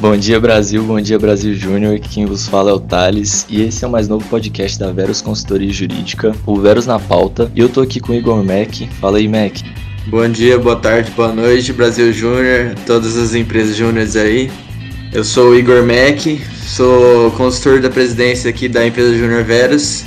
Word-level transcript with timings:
Bom 0.00 0.16
dia 0.16 0.38
Brasil, 0.38 0.80
bom 0.84 1.00
dia 1.00 1.18
Brasil 1.18 1.52
Júnior, 1.54 1.98
quem 1.98 2.24
vos 2.24 2.46
fala 2.46 2.70
é 2.70 2.72
o 2.72 2.78
Thales 2.78 3.44
e 3.50 3.62
esse 3.62 3.84
é 3.84 3.88
o 3.88 3.90
mais 3.90 4.06
novo 4.06 4.24
podcast 4.28 4.78
da 4.78 4.92
Veros 4.92 5.20
Consultoria 5.20 5.72
Jurídica, 5.72 6.32
o 6.46 6.60
Veros 6.60 6.86
na 6.86 7.00
Pauta, 7.00 7.50
e 7.52 7.58
eu 7.58 7.68
tô 7.68 7.80
aqui 7.80 7.98
com 7.98 8.12
o 8.12 8.14
Igor 8.14 8.44
Mac. 8.44 8.88
Fala 9.00 9.18
aí, 9.18 9.26
Mac. 9.26 9.56
Bom 10.06 10.28
dia, 10.28 10.56
boa 10.56 10.76
tarde, 10.76 11.10
boa 11.16 11.32
noite, 11.32 11.72
Brasil 11.72 12.12
Júnior, 12.12 12.76
todas 12.86 13.16
as 13.16 13.34
empresas 13.34 13.74
júniores 13.74 14.14
aí. 14.14 14.48
Eu 15.12 15.24
sou 15.24 15.50
o 15.50 15.58
Igor 15.58 15.82
Mac, 15.82 16.20
sou 16.64 17.32
consultor 17.32 17.80
da 17.80 17.90
presidência 17.90 18.50
aqui 18.50 18.68
da 18.68 18.86
empresa 18.86 19.18
Júnior 19.18 19.42
Veros 19.42 20.04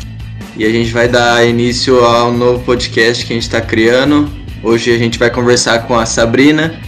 e 0.56 0.64
a 0.64 0.70
gente 0.70 0.92
vai 0.92 1.10
dar 1.10 1.46
início 1.46 2.00
a 2.06 2.30
um 2.30 2.38
novo 2.38 2.64
podcast 2.64 3.26
que 3.26 3.34
a 3.34 3.36
gente 3.36 3.44
está 3.44 3.60
criando. 3.60 4.30
Hoje 4.64 4.90
a 4.90 4.98
gente 4.98 5.20
vai 5.20 5.30
conversar 5.30 5.80
com 5.80 6.00
a 6.00 6.06
Sabrina, 6.06 6.80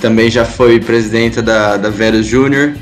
também 0.00 0.30
já 0.30 0.44
foi 0.44 0.80
presidenta 0.80 1.42
da, 1.42 1.76
da 1.76 1.90
Verus 1.90 2.26
Júnior. 2.26 2.74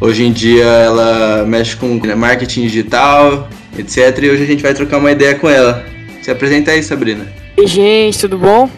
Hoje 0.00 0.24
em 0.24 0.32
dia 0.32 0.64
ela 0.64 1.44
mexe 1.44 1.76
com 1.76 2.00
marketing 2.16 2.62
digital, 2.62 3.48
etc. 3.76 4.18
E 4.22 4.30
hoje 4.30 4.42
a 4.44 4.46
gente 4.46 4.62
vai 4.62 4.72
trocar 4.72 4.98
uma 4.98 5.10
ideia 5.10 5.34
com 5.34 5.48
ela. 5.48 5.84
Se 6.22 6.30
apresenta 6.30 6.70
aí, 6.70 6.82
Sabrina. 6.82 7.26
Oi, 7.56 7.66
gente, 7.66 8.18
tudo 8.20 8.38
bom? 8.38 8.70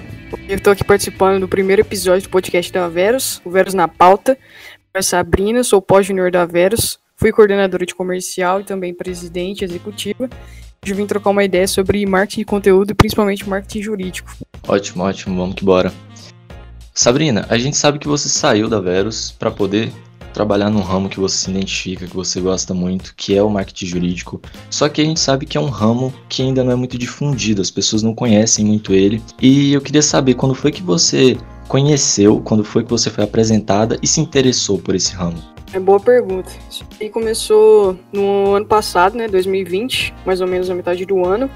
Eu 0.49 0.57
estou 0.57 0.73
aqui 0.73 0.83
participando 0.83 1.41
do 1.41 1.49
primeiro 1.49 1.83
episódio 1.83 2.23
do 2.23 2.31
podcast 2.31 2.73
da 2.73 2.89
Verus, 2.89 3.41
o 3.45 3.51
Verus 3.51 3.75
na 3.75 3.87
Pauta. 3.87 4.33
Eu 4.33 5.03
sou 5.03 5.19
a 5.19 5.21
Sabrina, 5.21 5.63
sou 5.63 5.81
pós-junior 5.81 6.31
da 6.31 6.45
Verus, 6.47 6.99
fui 7.17 7.31
coordenadora 7.31 7.85
de 7.85 7.95
comercial 7.95 8.61
e 8.61 8.65
também 8.65 8.95
presidente 8.95 9.65
executiva. 9.65 10.29
Hoje 10.85 10.95
vim 10.95 11.07
trocar 11.07 11.31
uma 11.31 11.45
ideia 11.45 11.69
sobre 11.69 12.05
marketing 12.07 12.41
de 12.41 12.45
conteúdo 12.47 12.91
e 12.91 12.95
principalmente 12.95 13.49
marketing 13.49 13.83
jurídico. 13.83 14.33
Ótimo, 14.67 15.05
ótimo, 15.05 15.37
vamos 15.37 15.55
que 15.55 15.65
bora. 15.65 15.93
Sabrina, 16.95 17.47
a 17.49 17.57
gente 17.57 17.77
sabe 17.77 17.99
que 17.99 18.07
você 18.07 18.29
saiu 18.29 18.69
da 18.69 18.79
Verus 18.79 19.31
para 19.31 19.51
poder 19.51 19.91
trabalhar 20.35 20.69
num 20.69 20.81
ramo 20.81 21.09
que 21.09 21.19
você 21.19 21.37
se 21.37 21.51
identifica, 21.51 22.07
que 22.07 22.15
você 22.15 22.39
gosta 22.39 22.75
muito, 22.75 23.15
que 23.17 23.35
é 23.35 23.43
o 23.43 23.49
marketing 23.49 23.87
jurídico. 23.87 24.41
Só 24.69 24.89
que 24.91 25.01
a 25.01 25.05
gente 25.05 25.19
sabe 25.19 25.47
que 25.47 25.57
é 25.57 25.61
um 25.61 25.71
ramo 25.71 26.13
que 26.29 26.43
ainda 26.43 26.63
não 26.63 26.73
é 26.73 26.75
muito 26.75 26.99
difundido, 26.99 27.63
as 27.63 27.71
pessoas 27.71 28.03
não 28.03 28.15
conhecem 28.15 28.65
muito 28.65 28.93
ele. 28.93 29.23
E 29.41 29.73
eu 29.73 29.81
queria 29.81 30.03
saber 30.03 30.35
quando 30.35 30.55
foi 30.55 30.71
que 30.71 30.83
você 30.83 31.39
conheceu, 31.67 32.41
quando 32.41 32.63
foi 32.63 32.85
que 32.85 32.91
você 32.91 33.09
foi 33.09 33.25
apresentada 33.25 33.99
e 34.03 34.07
se 34.07 34.21
interessou 34.21 34.79
por 34.79 34.95
esse 34.95 35.15
ramo. 35.15 35.43
É 35.73 35.81
boa 35.81 35.99
pergunta. 35.99 36.51
Isso 36.71 36.85
aí 37.01 37.09
começou 37.09 37.99
no 38.13 38.55
ano 38.55 38.67
passado, 38.67 39.17
né, 39.17 39.29
2020, 39.29 40.13
mais 40.27 40.43
ou 40.43 40.47
menos 40.47 40.69
a 40.69 40.75
metade 40.75 41.07
do 41.07 41.25
ano. 41.25 41.49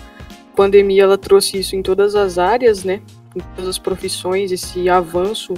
A 0.53 0.56
pandemia 0.56 1.03
ela 1.03 1.19
trouxe 1.19 1.59
isso 1.59 1.77
em 1.77 1.83
todas 1.83 2.15
as 2.15 2.39
áreas, 2.39 2.83
né? 2.83 3.03
Em 3.37 3.41
todas 3.55 3.69
as 3.69 3.79
profissões, 3.79 4.51
esse 4.51 4.89
avanço 4.89 5.55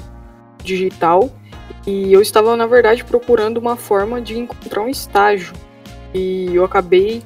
digital. 0.62 1.30
E 1.86 2.12
eu 2.12 2.20
estava, 2.20 2.56
na 2.56 2.66
verdade, 2.66 3.04
procurando 3.04 3.58
uma 3.58 3.76
forma 3.76 4.20
de 4.20 4.38
encontrar 4.38 4.82
um 4.82 4.88
estágio. 4.88 5.52
E 6.12 6.54
eu 6.54 6.64
acabei 6.64 7.22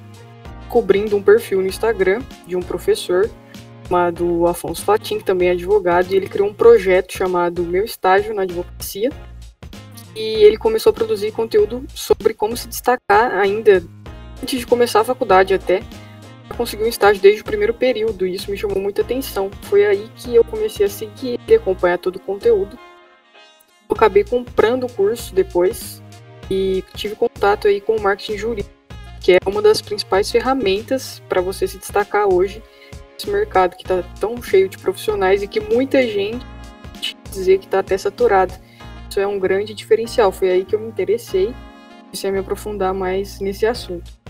cobrindo 0.69 1.17
um 1.17 1.23
perfil 1.23 1.61
no 1.61 1.67
Instagram 1.67 2.23
de 2.47 2.57
um 2.57 2.61
professor 2.61 3.29
chamado 3.87 4.47
Afonso 4.47 4.85
Fatim, 4.85 5.19
que 5.19 5.25
também 5.25 5.49
é 5.49 5.53
advogado, 5.53 6.11
e 6.11 6.17
ele 6.17 6.29
criou 6.29 6.49
um 6.49 6.55
projeto 6.55 7.13
chamado 7.13 7.63
Meu 7.63 7.85
Estágio 7.85 8.35
na 8.35 8.43
Advocacia. 8.43 9.11
E 10.15 10.21
ele 10.21 10.57
começou 10.57 10.91
a 10.91 10.93
produzir 10.93 11.33
conteúdo 11.33 11.85
sobre 11.95 12.35
como 12.35 12.57
se 12.57 12.69
destacar 12.69 13.33
ainda 13.33 13.83
antes 14.43 14.61
de 14.61 14.67
começar 14.67 15.01
a 15.01 15.05
faculdade 15.05 15.55
até, 15.55 15.83
consegui 16.63 16.85
um 16.85 16.89
estágio 16.89 17.21
desde 17.21 17.41
o 17.41 17.45
primeiro 17.45 17.75
período 17.75 18.25
e 18.25 18.35
isso 18.37 18.49
me 18.49 18.57
chamou 18.57 18.79
muita 18.79 19.03
atenção. 19.03 19.51
Foi 19.63 19.85
aí 19.85 20.09
que 20.15 20.33
eu 20.33 20.45
comecei 20.45 20.87
a 20.87 20.89
seguir 20.89 21.41
e 21.49 21.55
acompanhar 21.55 21.99
todo 21.99 22.17
o 22.17 22.21
conteúdo. 22.21 22.79
Eu 23.89 23.97
acabei 23.97 24.23
comprando 24.23 24.85
o 24.85 24.93
curso 24.93 25.35
depois 25.35 26.01
e 26.49 26.85
tive 26.95 27.17
contato 27.17 27.67
aí 27.67 27.81
com 27.81 27.97
o 27.97 28.01
marketing 28.01 28.39
jurídico, 28.39 28.71
que 29.21 29.33
é 29.33 29.39
uma 29.45 29.61
das 29.61 29.83
principais 29.83 30.31
ferramentas 30.31 31.21
para 31.29 31.41
você 31.41 31.67
se 31.67 31.79
destacar 31.79 32.33
hoje 32.33 32.63
nesse 33.15 33.29
mercado 33.29 33.77
que 33.77 33.83
está 33.83 34.05
tão 34.21 34.41
cheio 34.41 34.69
de 34.69 34.79
profissionais 34.79 35.43
e 35.43 35.49
que 35.49 35.59
muita 35.59 36.01
gente 36.07 36.47
dizer 37.29 37.59
que 37.59 37.65
está 37.65 37.81
até 37.81 37.99
saturado. 37.99 38.55
Isso 39.11 39.19
é 39.19 39.27
um 39.27 39.39
grande 39.39 39.75
diferencial. 39.75 40.31
Foi 40.31 40.49
aí 40.49 40.65
que 40.65 40.77
eu 40.77 40.81
me 40.81 40.87
interessei 40.87 41.49
e 41.49 42.03
comecei 42.05 42.31
a 42.31 42.33
me 42.33 42.39
aprofundar 42.39 42.95
mais 42.95 43.41
nesse 43.41 43.67
assunto. 43.67 44.22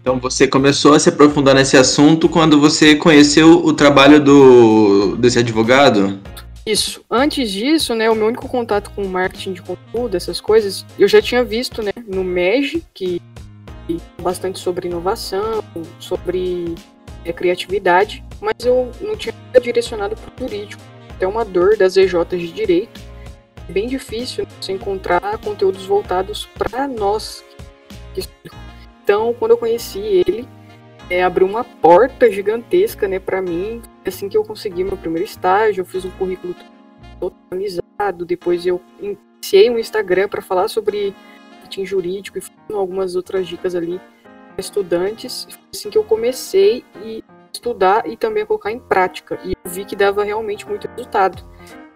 Então 0.00 0.18
você 0.18 0.46
começou 0.46 0.94
a 0.94 0.98
se 0.98 1.08
aprofundar 1.08 1.54
nesse 1.54 1.76
assunto 1.76 2.28
quando 2.28 2.60
você 2.60 2.94
conheceu 2.94 3.64
o 3.64 3.72
trabalho 3.72 4.22
do 4.22 5.16
desse 5.16 5.38
advogado? 5.38 6.18
Isso. 6.64 7.02
Antes 7.10 7.50
disso, 7.50 7.94
né, 7.94 8.10
o 8.10 8.14
meu 8.14 8.26
único 8.26 8.48
contato 8.48 8.90
com 8.90 9.04
marketing 9.04 9.54
de 9.54 9.62
conteúdo, 9.62 10.16
essas 10.16 10.40
coisas, 10.40 10.84
eu 10.98 11.08
já 11.08 11.20
tinha 11.20 11.42
visto, 11.42 11.82
né, 11.82 11.92
no 12.06 12.22
MEG, 12.22 12.84
que 12.92 13.20
é 13.88 14.22
bastante 14.22 14.58
sobre 14.58 14.86
inovação, 14.86 15.64
sobre 15.98 16.74
é, 17.24 17.32
criatividade, 17.32 18.22
mas 18.40 18.54
eu 18.64 18.90
não 19.00 19.16
tinha 19.16 19.34
direcionado 19.60 20.16
para 20.16 20.44
o 20.44 20.48
jurídico. 20.48 20.82
É 21.18 21.26
uma 21.26 21.44
dor 21.44 21.76
das 21.76 21.96
EJs 21.96 22.28
de 22.30 22.52
direito. 22.52 23.00
É 23.68 23.72
bem 23.72 23.88
difícil 23.88 24.44
né, 24.44 24.50
você 24.60 24.72
encontrar 24.72 25.38
conteúdos 25.38 25.84
voltados 25.86 26.48
para 26.56 26.86
nós 26.86 27.42
que 28.14 28.22
então, 29.10 29.34
quando 29.34 29.50
eu 29.50 29.58
conheci 29.58 29.98
ele, 29.98 30.46
é, 31.10 31.24
abriu 31.24 31.44
uma 31.44 31.64
porta 31.64 32.30
gigantesca, 32.30 33.08
né, 33.08 33.18
para 33.18 33.42
mim. 33.42 33.82
Assim 34.06 34.28
que 34.28 34.36
eu 34.36 34.44
consegui 34.44 34.84
meu 34.84 34.96
primeiro 34.96 35.24
estágio, 35.24 35.80
eu 35.80 35.84
fiz 35.84 36.04
um 36.04 36.12
currículo 36.12 36.54
totalizado. 37.18 38.24
Depois 38.24 38.64
eu 38.64 38.80
iniciei 39.00 39.68
um 39.68 39.80
Instagram 39.80 40.28
para 40.28 40.40
falar 40.40 40.68
sobre 40.68 41.12
marketing 41.50 41.84
jurídico 41.86 42.38
e 42.38 42.72
algumas 42.72 43.16
outras 43.16 43.48
dicas 43.48 43.74
ali 43.74 44.00
para 44.54 44.60
estudantes. 44.60 45.44
Foi 45.50 45.58
assim 45.74 45.90
que 45.90 45.98
eu 45.98 46.04
comecei 46.04 46.84
a 46.94 47.48
estudar 47.52 48.08
e 48.08 48.16
também 48.16 48.46
colocar 48.46 48.70
em 48.70 48.78
prática. 48.78 49.40
E 49.44 49.54
eu 49.64 49.70
vi 49.72 49.84
que 49.84 49.96
dava 49.96 50.22
realmente 50.22 50.68
muito 50.68 50.86
resultado. 50.86 51.44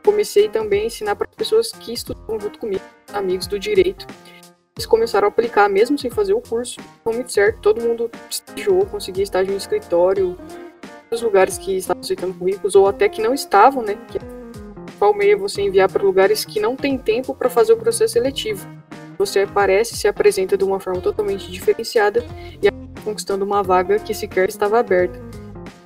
Comecei 0.04 0.48
também 0.48 0.82
a 0.82 0.86
ensinar 0.86 1.14
para 1.14 1.28
pessoas 1.28 1.70
que 1.70 1.92
estudavam 1.92 2.40
junto 2.40 2.58
comigo, 2.58 2.82
amigos 3.12 3.46
do 3.46 3.56
direito 3.56 4.04
eles 4.76 4.86
começaram 4.86 5.26
a 5.26 5.28
aplicar 5.28 5.68
mesmo 5.68 5.96
sem 5.96 6.10
fazer 6.10 6.34
o 6.34 6.40
curso. 6.40 6.80
Foi 7.04 7.14
muito 7.14 7.32
certo, 7.32 7.60
todo 7.60 7.80
mundo 7.80 8.10
estagiou, 8.28 8.84
conseguia 8.86 9.22
estágio 9.22 9.52
no 9.52 9.56
escritório, 9.56 10.36
nos 11.10 11.22
lugares 11.22 11.56
que 11.56 11.76
estavam 11.76 12.00
aceitando 12.00 12.34
currículos, 12.34 12.74
ou 12.74 12.88
até 12.88 13.08
que 13.08 13.22
não 13.22 13.32
estavam, 13.32 13.84
né? 13.84 13.96
Que 14.08 14.18
qual 14.98 15.14
meio 15.14 15.38
você 15.38 15.62
enviar 15.62 15.88
para 15.88 16.02
lugares 16.02 16.44
que 16.44 16.58
não 16.58 16.74
tem 16.74 16.98
tempo 16.98 17.34
para 17.34 17.48
fazer 17.48 17.72
o 17.72 17.76
processo 17.76 18.14
seletivo. 18.14 18.66
Você 19.16 19.40
aparece, 19.40 19.96
se 19.96 20.08
apresenta 20.08 20.56
de 20.58 20.64
uma 20.64 20.80
forma 20.80 21.00
totalmente 21.00 21.50
diferenciada 21.52 22.24
e 22.60 22.68
conquistando 23.04 23.44
uma 23.44 23.62
vaga 23.62 24.00
que 24.00 24.12
sequer 24.12 24.48
estava 24.48 24.80
aberta. 24.80 25.20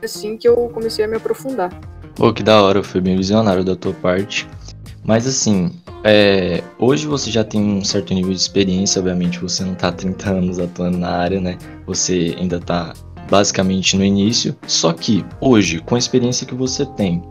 É 0.00 0.06
assim 0.06 0.38
que 0.38 0.48
eu 0.48 0.70
comecei 0.72 1.04
a 1.04 1.08
me 1.08 1.16
aprofundar. 1.16 1.70
Pô, 2.14 2.32
que 2.32 2.42
da 2.42 2.62
hora, 2.62 2.82
foi 2.82 3.02
bem 3.02 3.16
visionário 3.18 3.62
da 3.62 3.76
tua 3.76 3.92
parte. 3.92 4.48
Mas 5.08 5.26
assim, 5.26 5.70
é, 6.04 6.62
hoje 6.78 7.06
você 7.06 7.30
já 7.30 7.42
tem 7.42 7.62
um 7.62 7.82
certo 7.82 8.12
nível 8.12 8.30
de 8.30 8.38
experiência, 8.38 9.00
obviamente 9.00 9.38
você 9.38 9.64
não 9.64 9.72
está 9.72 9.90
30 9.90 10.28
anos 10.28 10.58
atuando 10.58 10.98
na 10.98 11.08
área, 11.08 11.40
né? 11.40 11.56
Você 11.86 12.36
ainda 12.38 12.58
está 12.58 12.92
basicamente 13.30 13.96
no 13.96 14.04
início. 14.04 14.54
Só 14.66 14.92
que 14.92 15.24
hoje, 15.40 15.78
com 15.78 15.94
a 15.94 15.98
experiência 15.98 16.46
que 16.46 16.54
você 16.54 16.84
tem, 16.84 17.22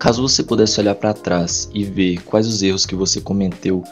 caso 0.00 0.20
você 0.20 0.42
pudesse 0.42 0.80
olhar 0.80 0.96
para 0.96 1.14
trás 1.14 1.70
e 1.72 1.84
ver 1.84 2.20
quais 2.24 2.48
os 2.48 2.60
erros 2.60 2.84
que 2.84 2.96
você 2.96 3.20
cometeu, 3.20 3.84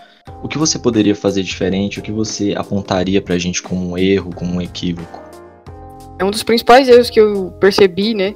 o 0.42 0.48
que 0.48 0.58
você 0.58 0.76
poderia 0.76 1.14
fazer 1.14 1.44
diferente, 1.44 2.00
o 2.00 2.02
que 2.02 2.10
você 2.10 2.52
apontaria 2.56 3.22
para 3.22 3.36
a 3.36 3.38
gente 3.38 3.62
como 3.62 3.92
um 3.92 3.96
erro, 3.96 4.34
como 4.34 4.54
um 4.54 4.60
equívoco? 4.60 5.22
É 6.18 6.24
um 6.24 6.32
dos 6.32 6.42
principais 6.42 6.88
erros 6.88 7.08
que 7.08 7.20
eu 7.20 7.52
percebi, 7.60 8.12
né? 8.12 8.34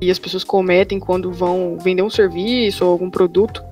E 0.00 0.12
as 0.12 0.18
pessoas 0.20 0.44
cometem 0.44 1.00
quando 1.00 1.32
vão 1.32 1.76
vender 1.76 2.02
um 2.02 2.10
serviço 2.10 2.84
ou 2.84 2.92
algum 2.92 3.10
produto 3.10 3.66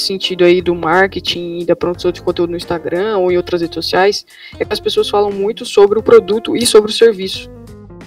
sentido 0.00 0.44
aí 0.44 0.60
do 0.60 0.74
marketing 0.74 1.60
e 1.60 1.64
da 1.64 1.76
produção 1.76 2.10
de 2.10 2.22
conteúdo 2.22 2.50
no 2.50 2.56
Instagram 2.56 3.18
ou 3.18 3.30
em 3.30 3.36
outras 3.36 3.60
redes 3.60 3.74
sociais, 3.74 4.26
é 4.58 4.64
que 4.64 4.72
as 4.72 4.80
pessoas 4.80 5.08
falam 5.08 5.30
muito 5.30 5.64
sobre 5.64 5.98
o 5.98 6.02
produto 6.02 6.56
e 6.56 6.66
sobre 6.66 6.90
o 6.90 6.94
serviço. 6.94 7.50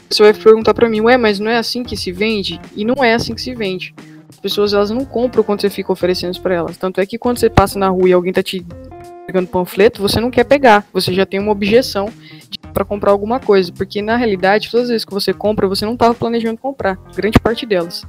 Você 0.09 0.23
vai 0.23 0.33
perguntar 0.33 0.73
para 0.73 0.87
mim, 0.87 1.01
ué, 1.01 1.17
mas 1.17 1.39
não 1.39 1.51
é 1.51 1.57
assim 1.57 1.83
que 1.83 1.97
se 1.97 2.11
vende? 2.11 2.59
E 2.75 2.85
não 2.85 3.03
é 3.03 3.13
assim 3.13 3.35
que 3.35 3.41
se 3.41 3.53
vende. 3.53 3.93
As 4.29 4.39
pessoas 4.39 4.73
elas 4.73 4.89
não 4.89 5.03
compram 5.03 5.43
quando 5.43 5.61
você 5.61 5.69
fica 5.69 5.91
oferecendo 5.91 6.39
para 6.39 6.55
elas. 6.55 6.77
Tanto 6.77 7.01
é 7.01 7.05
que 7.05 7.17
quando 7.17 7.39
você 7.39 7.49
passa 7.49 7.77
na 7.77 7.89
rua 7.89 8.09
e 8.09 8.13
alguém 8.13 8.31
tá 8.31 8.41
te 8.41 8.65
pegando 9.25 9.47
panfleto, 9.47 10.01
você 10.01 10.21
não 10.21 10.31
quer 10.31 10.45
pegar. 10.45 10.87
Você 10.93 11.13
já 11.13 11.25
tem 11.25 11.39
uma 11.39 11.51
objeção 11.51 12.09
para 12.73 12.85
comprar 12.85 13.11
alguma 13.11 13.39
coisa, 13.39 13.73
porque 13.73 14.01
na 14.01 14.15
realidade, 14.15 14.69
todas 14.69 14.85
as 14.85 14.89
vezes 14.89 15.05
que 15.05 15.13
você 15.13 15.33
compra, 15.33 15.67
você 15.67 15.85
não 15.85 15.93
estava 15.93 16.13
planejando 16.13 16.57
comprar, 16.59 16.97
grande 17.15 17.39
parte 17.39 17.65
delas. 17.65 18.05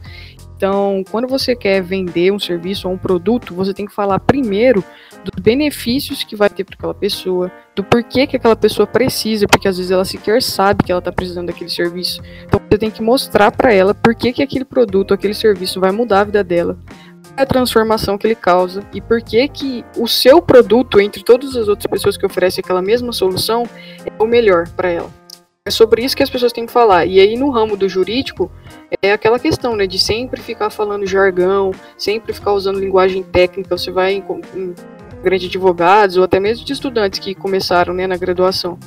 Então, 0.59 1.05
quando 1.09 1.29
você 1.29 1.55
quer 1.55 1.81
vender 1.81 2.33
um 2.33 2.39
serviço 2.39 2.89
ou 2.89 2.95
um 2.95 2.99
produto, 2.99 3.55
você 3.55 3.73
tem 3.73 3.87
que 3.87 3.95
falar 3.95 4.19
primeiro 4.19 4.83
dos 5.23 5.41
benefícios 5.41 6.25
que 6.25 6.35
vai 6.35 6.51
ter 6.51 6.65
para 6.65 6.75
aquela 6.75 6.95
pessoa, 6.95 7.49
do 7.77 7.85
porquê 7.85 8.27
que 8.27 8.35
aquela 8.35 8.57
pessoa 8.57 8.85
precisa, 8.85 9.47
porque 9.47 9.69
às 9.69 9.77
vezes 9.77 9.93
ela 9.93 10.05
sequer 10.05 10.43
sabe 10.43 10.83
que 10.83 10.91
ela 10.91 10.99
está 10.99 11.13
precisando 11.13 11.47
daquele 11.47 11.71
serviço. 11.71 12.21
Então, 12.45 12.61
você 12.69 12.77
tem 12.77 12.91
que 12.91 13.01
mostrar 13.01 13.53
para 13.53 13.73
ela 13.73 13.95
por 13.95 14.17
que, 14.17 14.33
que 14.33 14.43
aquele 14.43 14.65
produto, 14.65 15.15
aquele 15.15 15.33
serviço 15.33 15.79
vai 15.79 15.93
mudar 15.93 16.23
a 16.23 16.25
vida 16.25 16.43
dela, 16.43 16.77
a 17.37 17.47
transformação 17.47 18.19
que 18.19 18.27
ele 18.27 18.35
causa 18.35 18.83
e 18.93 19.01
por 19.01 19.23
que 19.23 19.47
que 19.47 19.85
o 19.97 20.09
seu 20.09 20.43
produto, 20.43 21.01
entre 21.01 21.23
todas 21.23 21.55
as 21.55 21.69
outras 21.69 21.89
pessoas 21.89 22.17
que 22.17 22.27
oferecem 22.27 22.63
aquela 22.65 22.83
mesma 22.83 23.13
solução, 23.13 23.63
é 24.05 24.13
o 24.21 24.27
melhor 24.27 24.69
para 24.71 24.91
ela. 24.91 25.18
É 25.69 25.71
sobre 25.71 26.03
isso 26.03 26.17
que 26.17 26.23
as 26.23 26.31
pessoas 26.31 26.51
têm 26.51 26.65
que 26.65 26.73
falar. 26.73 27.05
E 27.05 27.21
aí, 27.21 27.37
no 27.37 27.51
ramo 27.51 27.77
do 27.77 27.87
jurídico, 27.87 28.51
é 29.03 29.13
aquela 29.13 29.39
questão, 29.39 29.77
né, 29.77 29.87
de 29.87 29.99
sempre 29.99 30.41
ficar 30.41 30.71
falando 30.71 31.07
jargão, 31.07 31.73
sempre 31.99 32.33
ficar 32.33 32.55
usando 32.55 32.81
linguagem 32.81 33.23
técnica. 33.23 33.77
Você 33.77 33.91
vai 33.91 34.15
em, 34.15 34.25
em 34.57 34.75
grandes 35.23 35.47
advogados 35.47 36.17
ou 36.17 36.25
até 36.25 36.41
mesmo 36.41 36.65
de 36.65 36.73
estudantes 36.73 37.19
que 37.19 37.35
começaram, 37.35 37.93
né, 37.93 38.07
na 38.07 38.17
graduação. 38.17 38.79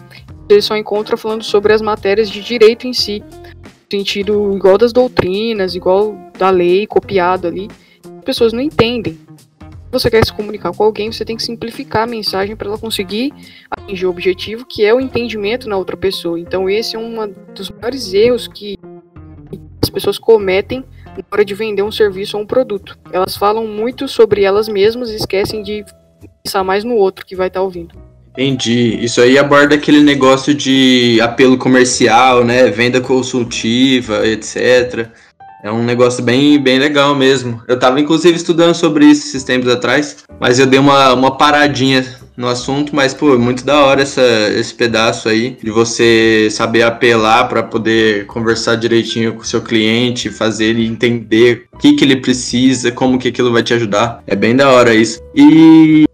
Eles 0.50 0.66
só 0.66 0.76
encontram 0.76 1.20
falando 1.20 1.44
sobre 1.44 1.72
as 1.72 1.84
matérias 1.84 2.28
de 2.28 2.42
direito 2.42 2.88
em 2.88 2.94
si, 2.94 3.24
no 3.64 3.70
sentido 3.92 4.56
igual 4.56 4.76
das 4.76 4.92
doutrinas, 4.92 5.76
igual 5.76 6.18
da 6.36 6.50
lei, 6.50 6.88
copiado 6.88 7.48
ali. 7.48 7.70
As 8.04 8.24
pessoas 8.24 8.54
não 8.54 8.60
entendem 8.60 9.20
você 9.92 10.10
quer 10.10 10.26
se 10.26 10.34
comunicar 10.34 10.74
com 10.74 10.84
alguém, 10.84 11.12
você 11.12 11.26
tem 11.26 11.36
que 11.36 11.44
simplificar 11.44 12.04
a 12.04 12.08
mensagem 12.08 12.56
para 12.56 12.68
ela 12.70 12.78
conseguir 12.78 13.34
atingir 13.70 14.06
o 14.06 14.10
objetivo, 14.10 14.66
que 14.66 14.86
é 14.86 14.94
o 14.94 15.02
entendimento 15.02 15.68
na 15.68 15.78
outra 15.78 15.98
pessoa. 15.98 16.40
Então, 16.40 16.70
esse 16.70 16.96
é 16.96 17.00
um 17.00 17.34
dos 17.54 17.70
maiores 17.70 18.14
erros 18.14 18.48
que 18.48 18.78
as 19.84 19.90
pessoas 19.90 20.18
cometem 20.18 20.84
na 21.18 21.24
hora 21.32 21.44
de 21.44 21.54
vender 21.54 21.82
um 21.82 21.92
serviço 21.92 22.38
ou 22.38 22.44
um 22.44 22.46
produto. 22.46 22.98
Elas 23.12 23.36
falam 23.36 23.68
muito 23.68 24.08
sobre 24.08 24.44
elas 24.44 24.70
mesmas 24.70 25.10
e 25.10 25.16
esquecem 25.16 25.62
de 25.62 25.84
pensar 26.44 26.64
mais 26.64 26.84
no 26.84 26.96
outro 26.96 27.26
que 27.26 27.36
vai 27.36 27.48
estar 27.48 27.60
tá 27.60 27.64
ouvindo. 27.64 27.94
Entendi. 28.32 28.98
Isso 29.04 29.20
aí 29.20 29.38
aborda 29.38 29.76
aquele 29.76 30.00
negócio 30.00 30.54
de 30.56 31.20
apelo 31.22 31.58
comercial, 31.58 32.46
né? 32.46 32.70
Venda 32.70 33.02
consultiva, 33.02 34.26
etc. 34.26 35.10
É 35.64 35.72
um 35.72 35.84
negócio 35.84 36.24
bem, 36.24 36.60
bem 36.60 36.80
legal 36.80 37.14
mesmo. 37.16 37.62
Eu 37.68 37.76
estava 37.76 38.00
inclusive 38.00 38.36
estudando 38.36 38.74
sobre 38.74 39.06
isso 39.06 39.28
esses 39.28 39.44
tempos 39.44 39.70
atrás, 39.70 40.18
mas 40.40 40.58
eu 40.60 40.66
dei 40.66 40.80
uma, 40.80 41.14
uma 41.14 41.38
paradinha 41.38 42.04
no 42.36 42.48
assunto, 42.48 42.96
mas 42.96 43.14
pô, 43.14 43.38
muito 43.38 43.64
da 43.64 43.82
hora 43.82 44.02
essa, 44.02 44.22
esse 44.56 44.74
pedaço 44.74 45.30
aí 45.30 45.58
de 45.62 45.70
você 45.70 46.48
saber 46.50 46.82
apelar 46.82 47.48
para 47.48 47.62
poder 47.62 48.26
conversar 48.26 48.76
direitinho 48.76 49.34
com 49.34 49.42
o 49.42 49.46
seu 49.46 49.62
cliente, 49.62 50.30
fazer 50.30 50.66
ele 50.66 50.88
entender 50.88 51.66
o 51.72 51.78
que, 51.78 51.94
que 51.94 52.04
ele 52.04 52.16
precisa, 52.16 52.92
como 52.92 53.20
que 53.20 53.28
aquilo 53.28 53.52
vai 53.52 53.62
te 53.62 53.74
ajudar. 53.74 54.24
É 54.26 54.36
bem 54.36 54.56
da 54.56 54.70
hora 54.70 54.96
isso. 54.96 55.22
E 55.36 56.06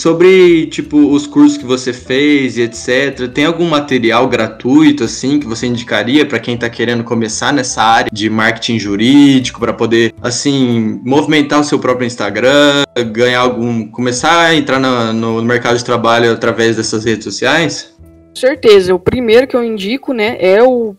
Sobre, 0.00 0.64
tipo, 0.68 0.96
os 1.12 1.26
cursos 1.26 1.58
que 1.58 1.66
você 1.66 1.92
fez 1.92 2.56
e 2.56 2.62
etc. 2.62 3.28
Tem 3.34 3.44
algum 3.44 3.68
material 3.68 4.26
gratuito, 4.28 5.04
assim, 5.04 5.38
que 5.38 5.46
você 5.46 5.66
indicaria 5.66 6.24
para 6.24 6.38
quem 6.38 6.54
está 6.54 6.70
querendo 6.70 7.04
começar 7.04 7.52
nessa 7.52 7.82
área 7.82 8.10
de 8.10 8.30
marketing 8.30 8.78
jurídico, 8.78 9.60
para 9.60 9.74
poder, 9.74 10.14
assim, 10.22 10.98
movimentar 11.04 11.60
o 11.60 11.64
seu 11.64 11.78
próprio 11.78 12.06
Instagram, 12.06 12.82
ganhar 13.12 13.40
algum. 13.40 13.86
começar 13.88 14.46
a 14.46 14.54
entrar 14.54 14.78
no, 14.78 15.44
mercado 15.44 15.76
de 15.76 15.84
trabalho 15.84 16.32
através 16.32 16.76
dessas 16.76 17.04
redes 17.04 17.24
sociais? 17.24 17.94
Com 18.00 18.36
certeza. 18.36 18.94
O 18.94 18.98
primeiro 18.98 19.46
que 19.46 19.54
eu 19.54 19.62
indico, 19.62 20.14
né, 20.14 20.38
é 20.40 20.62
o 20.62 20.96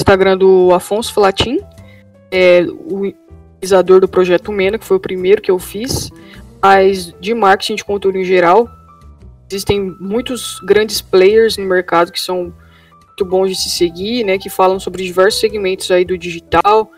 Instagram 0.00 0.38
do 0.38 0.72
Afonso 0.72 1.12
Flatin, 1.12 1.58
é 2.30 2.64
o 2.64 3.12
realizador 3.60 4.00
do 4.00 4.06
Projeto 4.06 4.52
Mena, 4.52 4.78
que 4.78 4.84
foi 4.84 4.98
o 4.98 5.00
primeiro 5.00 5.42
que 5.42 5.50
eu 5.50 5.58
fiz 5.58 6.12
mas 6.66 7.14
de 7.20 7.32
marketing 7.32 7.76
de 7.76 7.84
conteúdo 7.84 8.18
em 8.18 8.24
geral, 8.24 8.68
existem 9.48 9.94
muitos 10.00 10.58
grandes 10.64 11.00
players 11.00 11.56
no 11.56 11.64
mercado 11.64 12.10
que 12.10 12.20
são 12.20 12.52
muito 13.06 13.24
bons 13.24 13.50
de 13.50 13.54
se 13.54 13.70
seguir, 13.70 14.24
né, 14.24 14.36
que 14.36 14.50
falam 14.50 14.80
sobre 14.80 15.04
diversos 15.04 15.38
segmentos 15.38 15.88
aí 15.92 16.04
do 16.04 16.18
digital. 16.18 16.90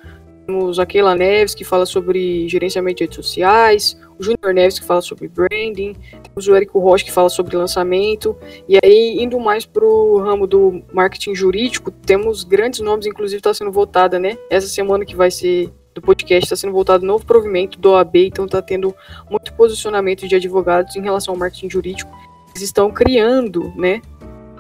Temos 0.47 0.79
Aquela 0.79 1.15
Neves, 1.15 1.55
que 1.55 1.65
fala 1.65 1.85
sobre 1.85 2.49
gerenciamento 2.49 2.97
de 2.97 3.05
redes 3.05 3.17
sociais, 3.17 4.01
o 4.19 4.23
Júnior 4.23 4.55
Neves, 4.55 4.79
que 4.79 4.87
fala 4.87 5.03
sobre 5.03 5.29
branding, 5.29 5.95
temos 6.23 6.49
o 6.49 6.55
Érico 6.55 6.79
Rocha, 6.79 7.05
que 7.05 7.13
fala 7.13 7.29
sobre 7.29 7.55
lançamento, 7.55 8.35
e 8.67 8.79
aí, 8.83 9.19
indo 9.21 9.39
mais 9.39 9.67
para 9.67 9.85
o 9.85 10.19
ramo 10.19 10.47
do 10.47 10.83
marketing 10.95 11.35
jurídico, 11.35 11.91
temos 11.91 12.43
grandes 12.43 12.81
nomes, 12.81 13.05
inclusive 13.05 13.39
está 13.39 13.53
sendo 13.53 13.71
votada, 13.71 14.19
né, 14.19 14.39
essa 14.49 14.67
semana 14.67 15.05
que 15.05 15.15
vai 15.15 15.31
ser 15.31 15.71
do 15.99 16.03
podcast 16.03 16.45
está 16.45 16.57
sendo 16.57 16.73
voltado 16.73 17.05
novo 17.05 17.25
provimento 17.27 17.79
do 17.79 17.91
OAB, 17.91 18.17
então 18.17 18.45
está 18.45 18.63
tendo 18.63 18.95
muito 19.29 19.53
posicionamento 19.55 20.27
de 20.27 20.35
advogados 20.35 20.97
em 20.97 21.03
relação 21.03 21.35
ao 21.35 21.39
marketing 21.39 21.69
jurídico. 21.69 22.11
Eles 22.51 22.63
estão 22.63 22.91
criando, 22.91 23.73
né, 23.77 24.01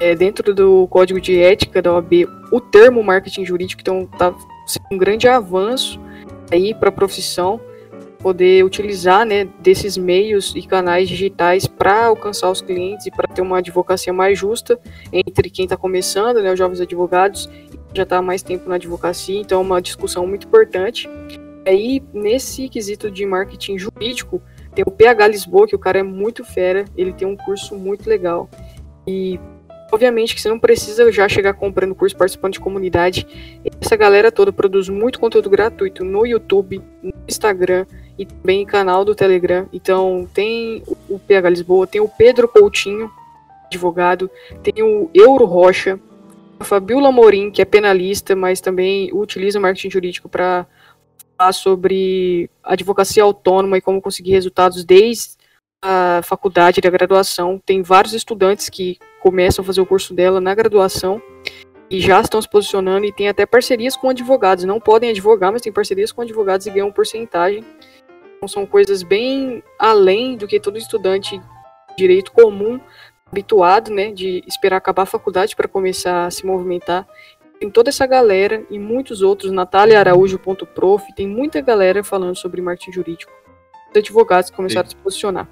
é, 0.00 0.14
dentro 0.14 0.54
do 0.54 0.86
código 0.88 1.20
de 1.20 1.38
ética 1.38 1.80
da 1.80 1.92
OAB, 1.92 2.26
o 2.52 2.60
termo 2.60 3.02
marketing 3.02 3.44
jurídico, 3.44 3.80
então 3.80 4.08
está 4.12 4.34
sendo 4.66 4.86
um 4.92 4.98
grande 4.98 5.28
avanço 5.28 6.00
aí 6.50 6.74
para 6.74 6.88
a 6.88 6.92
profissão 6.92 7.60
poder 8.18 8.64
utilizar 8.64 9.24
né, 9.24 9.48
desses 9.60 9.96
meios 9.96 10.52
e 10.56 10.62
canais 10.62 11.08
digitais 11.08 11.66
para 11.66 12.06
alcançar 12.06 12.50
os 12.50 12.60
clientes 12.60 13.06
e 13.06 13.10
para 13.10 13.28
ter 13.28 13.40
uma 13.40 13.58
advocacia 13.58 14.12
mais 14.12 14.36
justa 14.36 14.78
entre 15.12 15.48
quem 15.48 15.64
está 15.64 15.76
começando, 15.76 16.42
né, 16.42 16.52
os 16.52 16.58
jovens 16.58 16.80
advogados, 16.80 17.48
já 17.94 18.02
está 18.02 18.18
há 18.18 18.22
mais 18.22 18.42
tempo 18.42 18.68
na 18.68 18.76
advocacia, 18.76 19.40
então 19.40 19.58
é 19.60 19.62
uma 19.62 19.80
discussão 19.80 20.26
muito 20.26 20.46
importante. 20.46 21.08
Aí, 21.66 22.02
nesse 22.12 22.68
quesito 22.68 23.10
de 23.10 23.26
marketing 23.26 23.78
jurídico, 23.78 24.40
tem 24.74 24.84
o 24.86 24.90
PH 24.90 25.26
Lisboa, 25.26 25.66
que 25.66 25.74
o 25.74 25.78
cara 25.78 25.98
é 25.98 26.02
muito 26.02 26.44
fera, 26.44 26.84
ele 26.96 27.12
tem 27.12 27.26
um 27.26 27.36
curso 27.36 27.74
muito 27.74 28.08
legal. 28.08 28.48
E, 29.06 29.38
obviamente, 29.92 30.34
que 30.34 30.40
você 30.40 30.48
não 30.48 30.58
precisa 30.58 31.10
já 31.10 31.28
chegar 31.28 31.54
comprando 31.54 31.94
curso, 31.94 32.16
participando 32.16 32.54
de 32.54 32.60
comunidade. 32.60 33.26
Essa 33.80 33.96
galera 33.96 34.30
toda 34.32 34.52
produz 34.52 34.88
muito 34.88 35.18
conteúdo 35.18 35.50
gratuito 35.50 36.04
no 36.04 36.24
YouTube, 36.24 36.80
no 37.02 37.12
Instagram 37.26 37.86
e 38.18 38.24
também 38.24 38.64
canal 38.64 39.04
do 39.04 39.14
Telegram. 39.14 39.66
Então, 39.72 40.28
tem 40.32 40.82
o 41.08 41.18
PH 41.18 41.50
Lisboa, 41.50 41.86
tem 41.86 42.00
o 42.00 42.08
Pedro 42.08 42.48
Coutinho, 42.48 43.10
advogado, 43.66 44.30
tem 44.62 44.82
o 44.82 45.10
Euro 45.12 45.44
Rocha, 45.44 46.00
a 46.58 46.64
Fabiola 46.64 47.12
Morim, 47.12 47.50
que 47.50 47.62
é 47.62 47.64
penalista, 47.64 48.34
mas 48.34 48.60
também 48.60 49.10
utiliza 49.12 49.58
o 49.58 49.62
marketing 49.62 49.90
jurídico 49.90 50.28
para 50.28 50.66
falar 51.36 51.52
sobre 51.52 52.50
advocacia 52.62 53.22
autônoma 53.22 53.78
e 53.78 53.80
como 53.80 54.02
conseguir 54.02 54.32
resultados 54.32 54.84
desde 54.84 55.38
a 55.82 56.20
faculdade 56.24 56.80
da 56.80 56.90
graduação. 56.90 57.60
Tem 57.64 57.82
vários 57.82 58.12
estudantes 58.12 58.68
que 58.68 58.98
começam 59.22 59.62
a 59.62 59.66
fazer 59.66 59.80
o 59.80 59.86
curso 59.86 60.12
dela 60.12 60.40
na 60.40 60.54
graduação 60.54 61.22
e 61.90 62.00
já 62.00 62.20
estão 62.20 62.42
se 62.42 62.48
posicionando 62.48 63.06
e 63.06 63.12
tem 63.12 63.28
até 63.28 63.46
parcerias 63.46 63.96
com 63.96 64.10
advogados. 64.10 64.64
Não 64.64 64.80
podem 64.80 65.10
advogar, 65.10 65.52
mas 65.52 65.62
tem 65.62 65.72
parcerias 65.72 66.12
com 66.12 66.22
advogados 66.22 66.66
e 66.66 66.70
ganham 66.70 66.90
porcentagem. 66.90 67.64
Então 68.36 68.48
são 68.48 68.66
coisas 68.66 69.02
bem 69.02 69.62
além 69.78 70.36
do 70.36 70.46
que 70.46 70.60
todo 70.60 70.76
estudante 70.76 71.38
de 71.38 71.96
direito 71.96 72.32
comum 72.32 72.80
habituado, 73.30 73.90
né, 73.90 74.10
de 74.10 74.42
esperar 74.46 74.76
acabar 74.76 75.02
a 75.02 75.06
faculdade 75.06 75.54
para 75.54 75.68
começar 75.68 76.26
a 76.26 76.30
se 76.30 76.44
movimentar. 76.44 77.06
Tem 77.60 77.70
toda 77.70 77.88
essa 77.88 78.06
galera 78.06 78.62
e 78.70 78.78
muitos 78.78 79.20
outros, 79.20 79.50
Natália 79.50 79.98
Araújo.prof, 79.98 81.04
tem 81.14 81.26
muita 81.26 81.60
galera 81.60 82.04
falando 82.04 82.36
sobre 82.36 82.62
marketing 82.62 82.92
jurídico. 82.92 83.32
Os 83.90 83.98
advogados 83.98 84.50
começaram 84.50 84.88
Sim. 84.88 84.94
a 84.94 84.98
se 84.98 85.02
posicionar. 85.02 85.48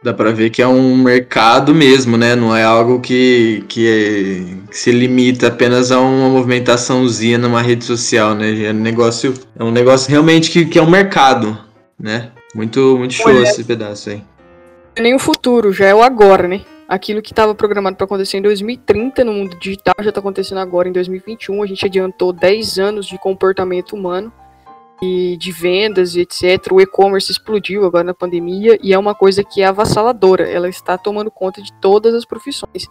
Dá 0.00 0.14
para 0.14 0.30
ver 0.30 0.50
que 0.50 0.62
é 0.62 0.66
um 0.66 0.96
mercado 0.96 1.74
mesmo, 1.74 2.16
né? 2.16 2.36
Não 2.36 2.54
é 2.54 2.62
algo 2.62 3.00
que, 3.00 3.64
que, 3.68 3.88
é, 3.88 4.68
que, 4.70 4.78
se 4.78 4.92
limita 4.92 5.48
apenas 5.48 5.90
a 5.90 5.98
uma 5.98 6.28
movimentaçãozinha 6.28 7.36
numa 7.36 7.60
rede 7.60 7.84
social, 7.84 8.32
né? 8.36 8.66
É 8.66 8.70
um 8.70 8.74
negócio, 8.74 9.34
é 9.58 9.64
um 9.64 9.72
negócio 9.72 10.08
realmente 10.08 10.52
que, 10.52 10.66
que 10.66 10.78
é 10.78 10.82
um 10.82 10.88
mercado, 10.88 11.58
né? 11.98 12.30
Muito, 12.54 12.96
muito 12.96 13.14
show 13.14 13.32
é. 13.32 13.42
esse 13.42 13.64
pedaço 13.64 14.10
aí. 14.10 14.22
É 14.94 15.02
nem 15.02 15.16
o 15.16 15.18
futuro, 15.18 15.72
já 15.72 15.86
é 15.86 15.94
o 15.94 16.00
agora, 16.00 16.46
né? 16.46 16.60
Aquilo 16.88 17.20
que 17.20 17.32
estava 17.32 17.54
programado 17.54 17.96
para 17.96 18.06
acontecer 18.06 18.38
em 18.38 18.42
2030 18.42 19.22
no 19.22 19.34
mundo 19.34 19.56
digital 19.58 19.94
já 20.00 20.08
está 20.08 20.20
acontecendo 20.20 20.58
agora 20.58 20.88
em 20.88 20.92
2021. 20.92 21.62
A 21.62 21.66
gente 21.66 21.84
adiantou 21.84 22.32
10 22.32 22.78
anos 22.78 23.06
de 23.06 23.18
comportamento 23.18 23.92
humano 23.92 24.32
e 25.02 25.36
de 25.36 25.52
vendas 25.52 26.16
e 26.16 26.20
etc. 26.20 26.72
O 26.72 26.80
e-commerce 26.80 27.30
explodiu 27.30 27.84
agora 27.84 28.02
na 28.02 28.14
pandemia 28.14 28.78
e 28.82 28.94
é 28.94 28.98
uma 28.98 29.14
coisa 29.14 29.44
que 29.44 29.60
é 29.60 29.66
avassaladora. 29.66 30.48
Ela 30.48 30.68
está 30.68 30.96
tomando 30.96 31.30
conta 31.30 31.60
de 31.60 31.72
todas 31.74 32.14
as 32.14 32.24
profissões. 32.24 32.88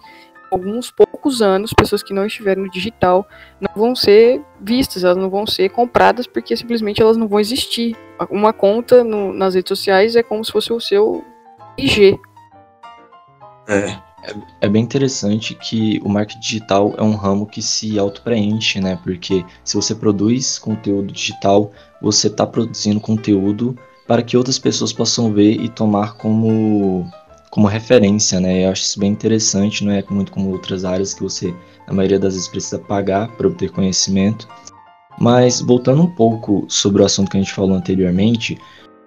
Alguns 0.49 0.89
poucos 0.91 1.41
anos, 1.41 1.73
pessoas 1.73 2.01
que 2.01 2.13
não 2.13 2.25
estiverem 2.25 2.63
no 2.63 2.69
digital 2.69 3.27
não 3.59 3.69
vão 3.75 3.93
ser 3.93 4.41
vistas, 4.61 5.03
elas 5.03 5.17
não 5.17 5.29
vão 5.29 5.45
ser 5.45 5.69
compradas 5.69 6.25
porque 6.25 6.55
simplesmente 6.55 7.01
elas 7.01 7.17
não 7.17 7.27
vão 7.27 7.39
existir. 7.39 7.97
Uma 8.29 8.53
conta 8.53 9.03
no, 9.03 9.33
nas 9.33 9.55
redes 9.55 9.67
sociais 9.67 10.15
é 10.15 10.23
como 10.23 10.45
se 10.45 10.51
fosse 10.51 10.71
o 10.71 10.79
seu 10.79 11.25
IG. 11.77 12.17
É. 13.67 14.07
É 14.59 14.67
bem 14.67 14.83
interessante 14.83 15.55
que 15.55 16.01
o 16.03 16.09
marketing 16.09 16.39
digital 16.39 16.93
é 16.97 17.03
um 17.03 17.15
ramo 17.15 17.45
que 17.45 17.61
se 17.61 17.97
auto-preenche, 17.97 18.81
né? 18.81 18.99
Porque 19.01 19.45
se 19.63 19.75
você 19.75 19.95
produz 19.95 20.59
conteúdo 20.59 21.13
digital, 21.13 21.71
você 22.01 22.27
está 22.27 22.45
produzindo 22.45 22.99
conteúdo 22.99 23.77
para 24.07 24.21
que 24.21 24.35
outras 24.35 24.59
pessoas 24.59 24.91
possam 24.91 25.31
ver 25.33 25.61
e 25.61 25.69
tomar 25.69 26.15
como, 26.17 27.09
como 27.51 27.67
referência, 27.67 28.39
né? 28.39 28.65
Eu 28.65 28.71
acho 28.71 28.83
isso 28.83 28.99
bem 28.99 29.11
interessante, 29.11 29.85
não 29.85 29.93
é 29.93 30.03
muito 30.09 30.31
como 30.31 30.51
outras 30.51 30.83
áreas 30.83 31.13
que 31.13 31.23
você, 31.23 31.53
na 31.87 31.93
maioria 31.93 32.19
das 32.19 32.33
vezes, 32.33 32.49
precisa 32.49 32.79
pagar 32.79 33.29
para 33.37 33.47
obter 33.47 33.71
conhecimento. 33.71 34.47
Mas 35.19 35.61
voltando 35.61 36.01
um 36.01 36.15
pouco 36.15 36.65
sobre 36.67 37.01
o 37.01 37.05
assunto 37.05 37.29
que 37.31 37.37
a 37.37 37.39
gente 37.39 37.53
falou 37.53 37.75
anteriormente, 37.77 38.57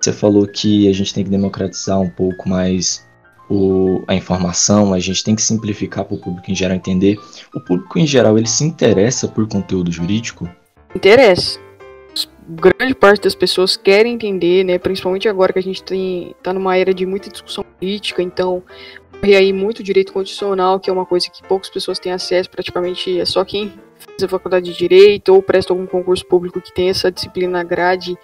Você 0.00 0.14
falou 0.14 0.46
que 0.46 0.88
a 0.88 0.92
gente 0.94 1.12
tem 1.12 1.24
que 1.24 1.30
democratizar 1.30 2.00
um 2.00 2.08
pouco 2.08 2.48
mais 2.48 3.06
o, 3.50 4.04
a 4.06 4.14
informação, 4.14 4.94
a 4.94 5.00
gente 5.00 5.24
tem 5.24 5.34
que 5.34 5.42
simplificar 5.42 6.04
para 6.04 6.14
o 6.14 6.18
público 6.18 6.48
em 6.48 6.54
geral 6.54 6.76
entender. 6.76 7.18
O 7.52 7.60
público 7.60 7.98
em 7.98 8.06
geral 8.06 8.38
ele 8.38 8.46
se 8.46 8.62
interessa 8.62 9.26
por 9.26 9.46
conteúdo 9.48 9.90
jurídico? 9.90 10.48
Interessa. 10.94 11.58
Grande 12.48 12.94
parte 12.94 13.22
das 13.22 13.34
pessoas 13.34 13.76
querem 13.76 14.14
entender, 14.14 14.64
né? 14.64 14.78
Principalmente 14.78 15.28
agora 15.28 15.52
que 15.52 15.58
a 15.58 15.62
gente 15.62 15.82
tem, 15.82 16.34
tá 16.42 16.52
numa 16.52 16.76
era 16.76 16.94
de 16.94 17.04
muita 17.04 17.28
discussão 17.28 17.64
política, 17.78 18.22
então 18.22 18.62
corre 19.20 19.36
aí 19.36 19.52
muito 19.52 19.82
direito 19.82 20.12
constitucional, 20.12 20.78
que 20.78 20.88
é 20.88 20.92
uma 20.92 21.04
coisa 21.04 21.28
que 21.28 21.42
poucas 21.46 21.68
pessoas 21.68 21.98
têm 21.98 22.12
acesso, 22.12 22.48
praticamente 22.50 23.20
é 23.20 23.24
só 23.24 23.44
quem 23.44 23.72
faz 23.98 24.22
a 24.22 24.28
faculdade 24.28 24.72
de 24.72 24.78
direito 24.78 25.34
ou 25.34 25.42
presta 25.42 25.72
algum 25.72 25.86
concurso 25.86 26.24
público 26.24 26.60
que 26.60 26.72
tem 26.72 26.88
essa 26.88 27.10
disciplina 27.10 27.62
grade 27.62 28.16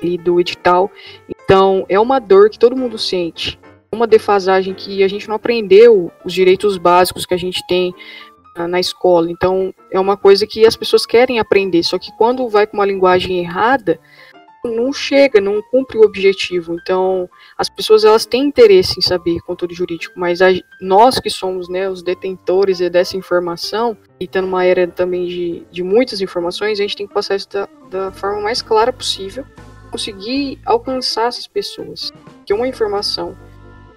ali 0.00 0.18
do 0.18 0.38
edital. 0.38 0.90
Então, 1.28 1.84
é 1.88 1.98
uma 1.98 2.18
dor 2.18 2.50
que 2.50 2.58
todo 2.58 2.76
mundo 2.76 2.98
sente. 2.98 3.58
Uma 3.92 4.06
defasagem 4.06 4.74
que 4.74 5.02
a 5.02 5.08
gente 5.08 5.28
não 5.28 5.36
aprendeu 5.36 6.10
os 6.24 6.32
direitos 6.32 6.76
básicos 6.76 7.24
que 7.24 7.34
a 7.34 7.38
gente 7.38 7.66
tem 7.66 7.94
na 8.68 8.80
escola. 8.80 9.30
Então, 9.30 9.74
é 9.90 10.00
uma 10.00 10.16
coisa 10.16 10.46
que 10.46 10.64
as 10.64 10.76
pessoas 10.76 11.04
querem 11.04 11.38
aprender, 11.38 11.82
só 11.82 11.98
que 11.98 12.10
quando 12.16 12.48
vai 12.48 12.66
com 12.66 12.76
uma 12.76 12.86
linguagem 12.86 13.38
errada, 13.38 14.00
não 14.64 14.92
chega, 14.92 15.40
não 15.40 15.62
cumpre 15.62 15.98
o 15.98 16.02
objetivo. 16.02 16.74
Então, 16.74 17.28
as 17.56 17.68
pessoas 17.68 18.04
elas 18.04 18.26
têm 18.26 18.44
interesse 18.44 18.94
em 18.98 19.02
saber 19.02 19.40
conteúdo 19.40 19.74
jurídico, 19.74 20.18
mas 20.18 20.40
a, 20.42 20.48
nós 20.80 21.20
que 21.20 21.30
somos 21.30 21.68
né, 21.68 21.88
os 21.88 22.02
detentores 22.02 22.78
dessa 22.90 23.16
informação, 23.16 23.96
e 24.18 24.24
está 24.24 24.40
numa 24.40 24.64
era 24.64 24.86
também 24.86 25.26
de, 25.26 25.66
de 25.70 25.82
muitas 25.82 26.20
informações, 26.20 26.78
a 26.78 26.82
gente 26.82 26.96
tem 26.96 27.06
que 27.06 27.14
passar 27.14 27.36
isso 27.36 27.48
da, 27.50 27.68
da 27.90 28.12
forma 28.12 28.40
mais 28.40 28.62
clara 28.62 28.92
possível, 28.92 29.44
conseguir 29.90 30.58
alcançar 30.64 31.28
essas 31.28 31.46
pessoas. 31.46 32.12
Que 32.44 32.52
uma 32.52 32.66
informação 32.66 33.36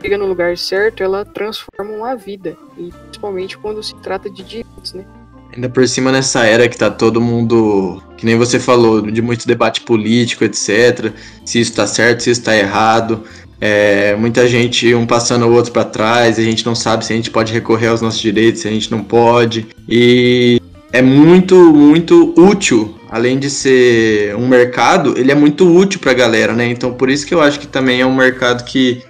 chega 0.02 0.18
no 0.18 0.26
lugar 0.26 0.58
certo, 0.58 1.04
ela 1.04 1.26
transforma 1.26 1.92
uma 1.94 2.16
vida, 2.16 2.58
e 2.78 2.92
principalmente 2.92 3.58
quando 3.58 3.84
se 3.84 3.96
trata 3.96 4.30
de 4.30 4.44
direitos, 4.44 4.94
né? 4.94 5.06
Ainda 5.54 5.68
por 5.68 5.88
cima 5.88 6.12
nessa 6.12 6.46
era 6.46 6.70
que 6.70 6.78
tá 6.78 6.92
todo 6.92 7.20
mundo, 7.20 8.02
que 8.16 8.26
nem 8.26 8.38
você 8.38 8.60
falou, 8.60 9.02
de 9.02 9.22
muito 9.22 9.48
debate 9.48 9.82
político, 9.82 10.44
etc. 10.44 11.12
Se 11.44 11.60
isso 11.60 11.74
tá 11.74 11.88
certo, 11.88 12.22
se 12.22 12.30
isso 12.30 12.44
tá 12.44 12.56
errado. 12.56 13.24
É, 13.60 14.16
muita 14.16 14.48
gente 14.48 14.94
um 14.94 15.06
passando 15.06 15.46
o 15.48 15.52
outro 15.52 15.72
para 15.72 15.84
trás, 15.84 16.40
a 16.40 16.44
gente 16.44 16.66
não 16.66 16.76
sabe 16.76 17.04
se 17.04 17.12
a 17.12 17.16
gente 17.16 17.32
pode 17.32 17.52
recorrer 17.52 17.88
aos 17.88 18.02
nossos 18.02 18.22
direitos, 18.22 18.62
se 18.62 18.68
a 18.68 18.72
gente 18.72 18.92
não 18.92 19.04
pode. 19.04 19.68
E 19.88 20.62
é 20.94 21.02
muito, 21.02 21.56
muito 21.56 22.34
útil, 22.38 22.96
além 23.10 23.38
de 23.38 23.50
ser 23.50 24.36
um 24.36 24.48
mercado, 24.48 25.18
ele 25.18 25.32
é 25.32 25.36
muito 25.36 25.68
útil 25.68 26.00
para 26.00 26.12
a 26.12 26.16
galera, 26.16 26.54
né? 26.54 26.70
Então 26.70 26.94
por 26.94 27.10
isso 27.10 27.26
que 27.26 27.34
eu 27.34 27.42
acho 27.42 27.60
que 27.60 27.68
também 27.68 28.02
é 28.02 28.06
um 28.06 28.16
mercado 28.16 28.64
que, 28.64 29.02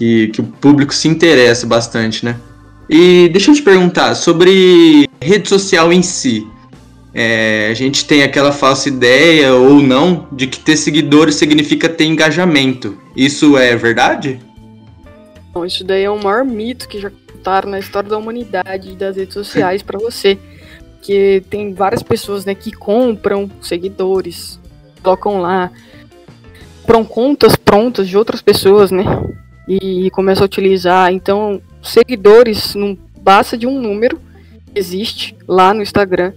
que, 0.00 0.28
que 0.28 0.40
o 0.40 0.44
público 0.44 0.94
se 0.94 1.08
interessa 1.08 1.66
bastante, 1.66 2.24
né? 2.24 2.40
E 2.88 3.28
deixa 3.28 3.50
eu 3.50 3.54
te 3.54 3.60
perguntar 3.60 4.14
sobre 4.14 5.06
rede 5.20 5.46
social 5.46 5.92
em 5.92 6.02
si. 6.02 6.48
É, 7.12 7.68
a 7.70 7.74
gente 7.74 8.06
tem 8.06 8.22
aquela 8.22 8.50
falsa 8.50 8.88
ideia 8.88 9.52
ou 9.52 9.82
não 9.82 10.26
de 10.32 10.46
que 10.46 10.58
ter 10.58 10.78
seguidores 10.78 11.34
significa 11.34 11.86
ter 11.86 12.04
engajamento. 12.04 12.98
Isso 13.14 13.58
é 13.58 13.76
verdade? 13.76 14.40
Bom, 15.52 15.66
isso 15.66 15.84
daí 15.84 16.04
é 16.04 16.10
o 16.10 16.22
maior 16.22 16.46
mito 16.46 16.88
que 16.88 16.98
já 16.98 17.10
contaram 17.10 17.68
na 17.68 17.78
história 17.78 18.08
da 18.08 18.16
humanidade 18.16 18.92
e 18.92 18.96
das 18.96 19.16
redes 19.16 19.34
sociais 19.34 19.82
para 19.82 19.98
você. 19.98 20.38
Que 21.02 21.42
tem 21.50 21.74
várias 21.74 22.02
pessoas 22.02 22.46
né, 22.46 22.54
que 22.54 22.72
compram 22.72 23.50
seguidores, 23.60 24.58
colocam 25.02 25.42
lá, 25.42 25.70
compram 26.82 27.04
contas 27.04 27.54
prontas 27.54 28.08
de 28.08 28.16
outras 28.16 28.40
pessoas, 28.40 28.90
né? 28.90 29.04
E 29.70 30.10
começam 30.10 30.42
a 30.42 30.46
utilizar. 30.46 31.12
Então, 31.12 31.62
seguidores 31.82 32.74
não 32.74 32.98
basta 33.22 33.56
de 33.56 33.66
um 33.66 33.80
número 33.80 34.20
existe 34.74 35.36
lá 35.46 35.74
no 35.74 35.82
Instagram 35.82 36.32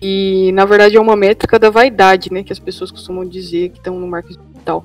e 0.00 0.50
na 0.52 0.64
verdade 0.64 0.96
é 0.96 1.00
uma 1.00 1.16
métrica 1.16 1.58
da 1.58 1.70
vaidade, 1.70 2.32
né, 2.32 2.42
que 2.42 2.52
as 2.52 2.58
pessoas 2.58 2.90
costumam 2.90 3.24
dizer 3.26 3.70
que 3.70 3.78
estão 3.78 3.98
no 3.98 4.06
marketing 4.06 4.40
digital, 4.52 4.84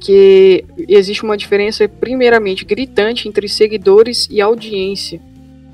que 0.00 0.64
existe 0.88 1.22
uma 1.22 1.36
diferença 1.36 1.88
primeiramente 1.88 2.64
gritante 2.64 3.28
entre 3.28 3.48
seguidores 3.48 4.26
e 4.30 4.40
audiência. 4.40 5.20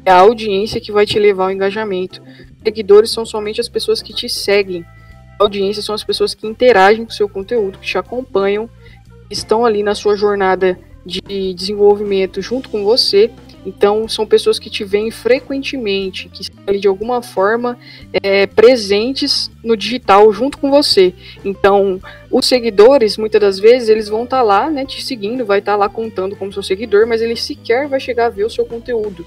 É 0.04 0.11
a 0.11 0.19
audiência 0.19 0.81
que 0.81 0.90
vai 0.90 1.07
te 1.07 1.19
levar 1.19 1.45
ao 1.45 1.52
engajamento. 1.52 2.21
Seguidores 2.64 3.11
são 3.11 3.25
somente 3.25 3.61
as 3.61 3.69
pessoas 3.69 4.02
que 4.02 4.12
te 4.12 4.28
seguem. 4.28 4.85
Audiência 5.38 5.83
são 5.83 5.95
as 5.95 6.02
pessoas 6.02 6.35
que 6.35 6.47
interagem 6.47 7.04
com 7.04 7.11
o 7.11 7.14
seu 7.14 7.28
conteúdo, 7.28 7.78
que 7.78 7.87
te 7.87 7.99
acompanham, 7.99 8.69
estão 9.31 9.64
ali 9.64 9.83
na 9.83 9.95
sua 9.95 10.16
jornada 10.16 10.78
de 11.04 11.54
desenvolvimento 11.54 12.40
junto 12.40 12.68
com 12.68 12.85
você 12.85 13.30
então, 13.64 14.09
são 14.09 14.26
pessoas 14.26 14.59
que 14.59 14.68
te 14.68 14.85
veem 14.85 15.11
frequentemente, 15.11 16.28
que 16.28 16.42
estão 16.42 16.75
de 16.75 16.88
alguma 16.88 17.23
forma 17.23 17.78
é, 18.12 18.47
presentes 18.47 19.50
no 19.62 19.76
digital 19.76 20.32
junto 20.32 20.59
com 20.59 20.71
você. 20.71 21.14
Então, 21.44 22.00
os 22.30 22.47
seguidores, 22.47 23.16
muitas 23.16 23.40
das 23.40 23.59
vezes, 23.59 23.88
eles 23.88 24.09
vão 24.09 24.25
estar 24.25 24.38
tá 24.38 24.42
lá, 24.42 24.71
né, 24.71 24.85
te 24.85 25.02
seguindo, 25.02 25.47
vai 25.47 25.61
estar 25.61 25.73
tá 25.73 25.76
lá 25.76 25.88
contando 25.88 26.35
como 26.35 26.52
seu 26.52 26.62
seguidor, 26.62 27.06
mas 27.06 27.23
ele 27.23 27.37
sequer 27.37 27.87
vai 27.88 28.00
chegar 28.00 28.26
a 28.26 28.30
ver 28.30 28.44
o 28.44 28.50
seu 28.50 28.64
conteúdo. 28.64 29.25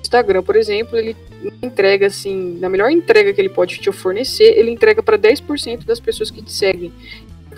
Instagram, 0.00 0.42
por 0.42 0.56
exemplo, 0.56 0.96
ele 0.96 1.16
entrega 1.62 2.06
assim, 2.06 2.58
na 2.60 2.68
melhor 2.68 2.90
entrega 2.90 3.32
que 3.32 3.40
ele 3.40 3.48
pode 3.48 3.78
te 3.78 3.90
fornecer, 3.92 4.56
ele 4.56 4.70
entrega 4.70 5.02
para 5.02 5.18
10% 5.18 5.84
das 5.84 6.00
pessoas 6.00 6.30
que 6.30 6.42
te 6.42 6.52
seguem. 6.52 6.92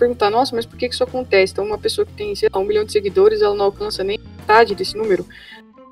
Perguntar, 0.01 0.31
nossa, 0.31 0.55
mas 0.55 0.65
por 0.65 0.79
que 0.79 0.87
isso 0.87 1.03
acontece? 1.03 1.53
Então, 1.53 1.63
uma 1.63 1.77
pessoa 1.77 2.07
que 2.07 2.13
tem, 2.13 2.33
sei 2.33 2.49
lá, 2.51 2.59
um 2.59 2.65
milhão 2.65 2.83
de 2.83 2.91
seguidores, 2.91 3.39
ela 3.39 3.53
não 3.53 3.65
alcança 3.65 4.03
nem 4.03 4.17
metade 4.17 4.73
desse 4.73 4.97
número. 4.97 5.23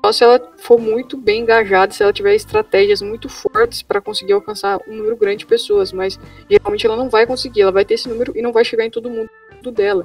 Só 0.04 0.10
se 0.10 0.24
ela 0.24 0.52
for 0.56 0.80
muito 0.80 1.16
bem 1.16 1.42
engajada, 1.42 1.92
se 1.92 2.02
ela 2.02 2.12
tiver 2.12 2.34
estratégias 2.34 3.00
muito 3.02 3.28
fortes 3.28 3.82
para 3.82 4.00
conseguir 4.00 4.32
alcançar 4.32 4.80
um 4.88 4.96
número 4.96 5.16
grande 5.16 5.36
de 5.36 5.46
pessoas, 5.46 5.92
mas 5.92 6.18
geralmente 6.50 6.84
ela 6.84 6.96
não 6.96 7.08
vai 7.08 7.24
conseguir, 7.24 7.60
ela 7.60 7.70
vai 7.70 7.84
ter 7.84 7.94
esse 7.94 8.08
número 8.08 8.36
e 8.36 8.42
não 8.42 8.52
vai 8.52 8.64
chegar 8.64 8.84
em 8.84 8.90
todo 8.90 9.08
mundo 9.08 9.30
dela. 9.70 10.04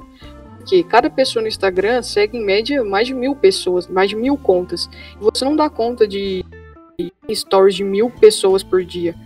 Porque 0.58 0.84
cada 0.84 1.10
pessoa 1.10 1.42
no 1.42 1.48
Instagram 1.48 2.00
segue 2.00 2.38
em 2.38 2.44
média 2.44 2.84
mais 2.84 3.08
de 3.08 3.14
mil 3.14 3.34
pessoas, 3.34 3.88
mais 3.88 4.08
de 4.08 4.14
mil 4.14 4.36
contas. 4.36 4.88
E 5.20 5.24
você 5.24 5.44
não 5.44 5.56
dá 5.56 5.68
conta 5.68 6.06
de 6.06 6.44
stories 7.34 7.74
de 7.74 7.82
mil 7.82 8.08
pessoas 8.08 8.62
por 8.62 8.84
dia. 8.84 9.16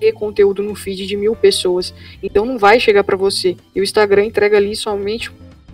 Ver 0.00 0.12
conteúdo 0.12 0.62
no 0.62 0.74
feed 0.74 1.06
de 1.06 1.16
mil 1.16 1.34
pessoas. 1.34 1.94
Então 2.22 2.44
não 2.44 2.58
vai 2.58 2.78
chegar 2.78 3.04
para 3.04 3.16
você. 3.16 3.56
E 3.74 3.80
o 3.80 3.84
Instagram 3.84 4.24
entrega 4.24 4.56
ali 4.56 4.76
somente. 4.76 5.30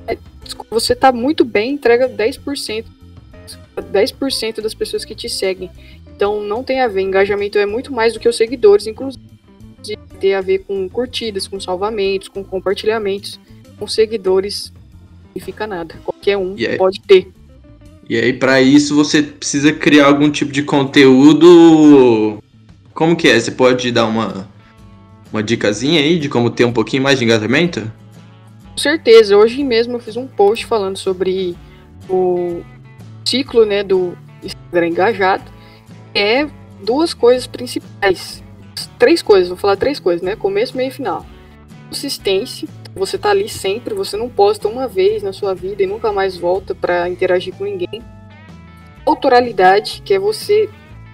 É, 0.06 0.16
você 0.70 0.94
tá 0.94 1.12
muito 1.12 1.44
bem, 1.44 1.72
entrega 1.72 2.08
10% 2.08 2.84
10% 3.80 4.60
das 4.60 4.74
pessoas 4.74 5.04
que 5.04 5.14
te 5.14 5.28
seguem. 5.28 5.70
Então 6.14 6.42
não 6.42 6.62
tem 6.62 6.80
a 6.80 6.88
ver, 6.88 7.02
engajamento 7.02 7.58
é 7.58 7.66
muito 7.66 7.92
mais 7.92 8.12
do 8.12 8.20
que 8.20 8.28
os 8.28 8.36
seguidores, 8.36 8.86
inclusive 8.86 9.20
tem 10.20 10.34
a 10.34 10.40
ver 10.42 10.58
com 10.60 10.88
curtidas, 10.88 11.48
com 11.48 11.58
salvamentos, 11.58 12.28
com 12.28 12.44
compartilhamentos, 12.44 13.40
com 13.78 13.86
seguidores 13.86 14.70
não 14.70 15.32
significa 15.32 15.66
nada. 15.66 15.94
Qualquer 16.04 16.36
um 16.36 16.54
aí, 16.54 16.76
pode 16.76 17.00
ter. 17.00 17.28
E 18.08 18.18
aí 18.18 18.32
para 18.32 18.60
isso 18.60 18.94
você 18.94 19.22
precisa 19.22 19.72
criar 19.72 20.06
algum 20.06 20.30
tipo 20.30 20.52
de 20.52 20.62
conteúdo. 20.62 22.42
Como 23.00 23.16
que 23.16 23.28
é? 23.28 23.40
Você 23.40 23.50
pode 23.50 23.90
dar 23.90 24.04
uma 24.04 24.46
uma 25.32 25.42
dicasinha 25.42 26.02
aí 26.02 26.18
de 26.18 26.28
como 26.28 26.50
ter 26.50 26.66
um 26.66 26.72
pouquinho 26.72 27.02
mais 27.02 27.18
de 27.18 27.24
engajamento? 27.24 27.90
Com 28.72 28.76
certeza. 28.76 29.38
Hoje 29.38 29.64
mesmo 29.64 29.94
eu 29.94 30.00
fiz 30.00 30.18
um 30.18 30.26
post 30.26 30.66
falando 30.66 30.98
sobre 30.98 31.56
o 32.10 32.60
ciclo 33.24 33.64
né, 33.64 33.82
do 33.82 34.14
Instagram 34.42 34.88
engajado 34.88 35.44
é 36.14 36.46
duas 36.84 37.14
coisas 37.14 37.46
principais. 37.46 38.44
Três 38.98 39.22
coisas, 39.22 39.48
vou 39.48 39.56
falar 39.56 39.76
três 39.76 39.98
coisas, 39.98 40.20
né? 40.20 40.36
Começo, 40.36 40.76
meio 40.76 40.88
e 40.88 40.92
final. 40.92 41.24
Consistência, 41.88 42.68
você 42.94 43.16
tá 43.16 43.30
ali 43.30 43.48
sempre, 43.48 43.94
você 43.94 44.14
não 44.14 44.28
posta 44.28 44.68
uma 44.68 44.86
vez 44.86 45.22
na 45.22 45.32
sua 45.32 45.54
vida 45.54 45.82
e 45.82 45.86
nunca 45.86 46.12
mais 46.12 46.36
volta 46.36 46.74
para 46.74 47.08
interagir 47.08 47.54
com 47.54 47.64
ninguém. 47.64 48.02
Autoralidade, 49.06 50.02
que 50.04 50.12
é 50.12 50.18
você 50.18 50.68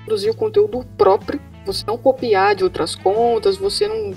produzir 0.04 0.30
o 0.30 0.34
conteúdo 0.34 0.84
próprio, 0.98 1.40
você 1.66 1.84
não 1.86 1.98
copiar 1.98 2.54
de 2.54 2.64
outras 2.64 2.94
contas, 2.94 3.56
você 3.56 3.88
não 3.88 4.14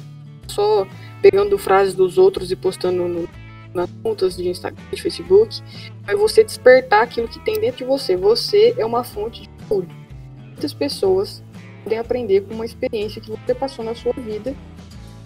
só 0.47 0.87
pegando 1.21 1.57
frases 1.57 1.93
dos 1.93 2.17
outros 2.17 2.51
e 2.51 2.55
postando 2.55 3.07
no 3.07 3.27
nas 3.73 3.89
contas 4.01 4.35
de 4.35 4.49
Instagram, 4.49 4.83
de 4.91 5.01
Facebook, 5.01 5.61
é 6.07 6.15
você 6.15 6.43
despertar 6.43 7.03
aquilo 7.03 7.27
que 7.27 7.39
tem 7.39 7.59
dentro 7.59 7.77
de 7.77 7.83
você. 7.83 8.15
Você 8.15 8.73
é 8.77 8.85
uma 8.85 9.03
fonte 9.03 9.43
de 9.43 9.49
tudo. 9.67 9.87
Muitas 10.43 10.73
pessoas 10.73 11.43
podem 11.83 11.99
aprender 11.99 12.41
com 12.41 12.55
uma 12.55 12.65
experiência 12.65 13.21
que 13.21 13.29
você 13.29 13.53
passou 13.53 13.85
na 13.85 13.93
sua 13.93 14.13
vida. 14.13 14.55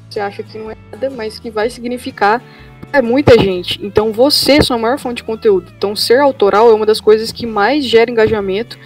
Você 0.10 0.20
acha 0.20 0.44
que 0.44 0.58
não 0.58 0.70
é 0.70 0.76
nada, 0.92 1.10
mas 1.10 1.40
que 1.40 1.50
vai 1.50 1.70
significar 1.70 2.44
é 2.92 3.02
muita 3.02 3.40
gente. 3.40 3.84
Então 3.84 4.12
você 4.12 4.54
é 4.54 4.62
sua 4.62 4.78
maior 4.78 5.00
fonte 5.00 5.18
de 5.18 5.24
conteúdo. 5.24 5.72
Então 5.76 5.96
ser 5.96 6.20
autoral 6.20 6.70
é 6.70 6.74
uma 6.74 6.86
das 6.86 7.02
coisas 7.02 7.32
que 7.32 7.48
mais 7.48 7.84
gera 7.84 8.12
engajamento 8.12 8.78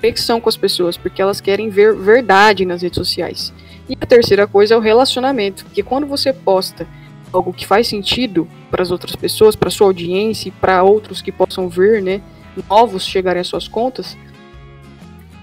conexão 0.00 0.40
com 0.40 0.48
as 0.48 0.56
pessoas, 0.56 0.96
porque 0.96 1.20
elas 1.20 1.40
querem 1.40 1.68
ver 1.68 1.94
verdade 1.94 2.64
nas 2.64 2.82
redes 2.82 2.96
sociais. 2.96 3.52
E 3.88 3.96
a 4.00 4.06
terceira 4.06 4.46
coisa 4.46 4.74
é 4.74 4.76
o 4.76 4.80
relacionamento, 4.80 5.64
porque 5.64 5.82
quando 5.82 6.06
você 6.06 6.32
posta 6.32 6.86
algo 7.32 7.52
que 7.52 7.66
faz 7.66 7.86
sentido 7.86 8.48
para 8.70 8.82
as 8.82 8.90
outras 8.90 9.14
pessoas, 9.14 9.54
para 9.54 9.70
sua 9.70 9.86
audiência 9.86 10.48
e 10.48 10.52
para 10.52 10.82
outros 10.82 11.20
que 11.20 11.30
possam 11.30 11.68
ver, 11.68 12.02
né, 12.02 12.22
novos 12.68 13.04
chegarem 13.04 13.40
às 13.40 13.46
suas 13.46 13.68
contas, 13.68 14.16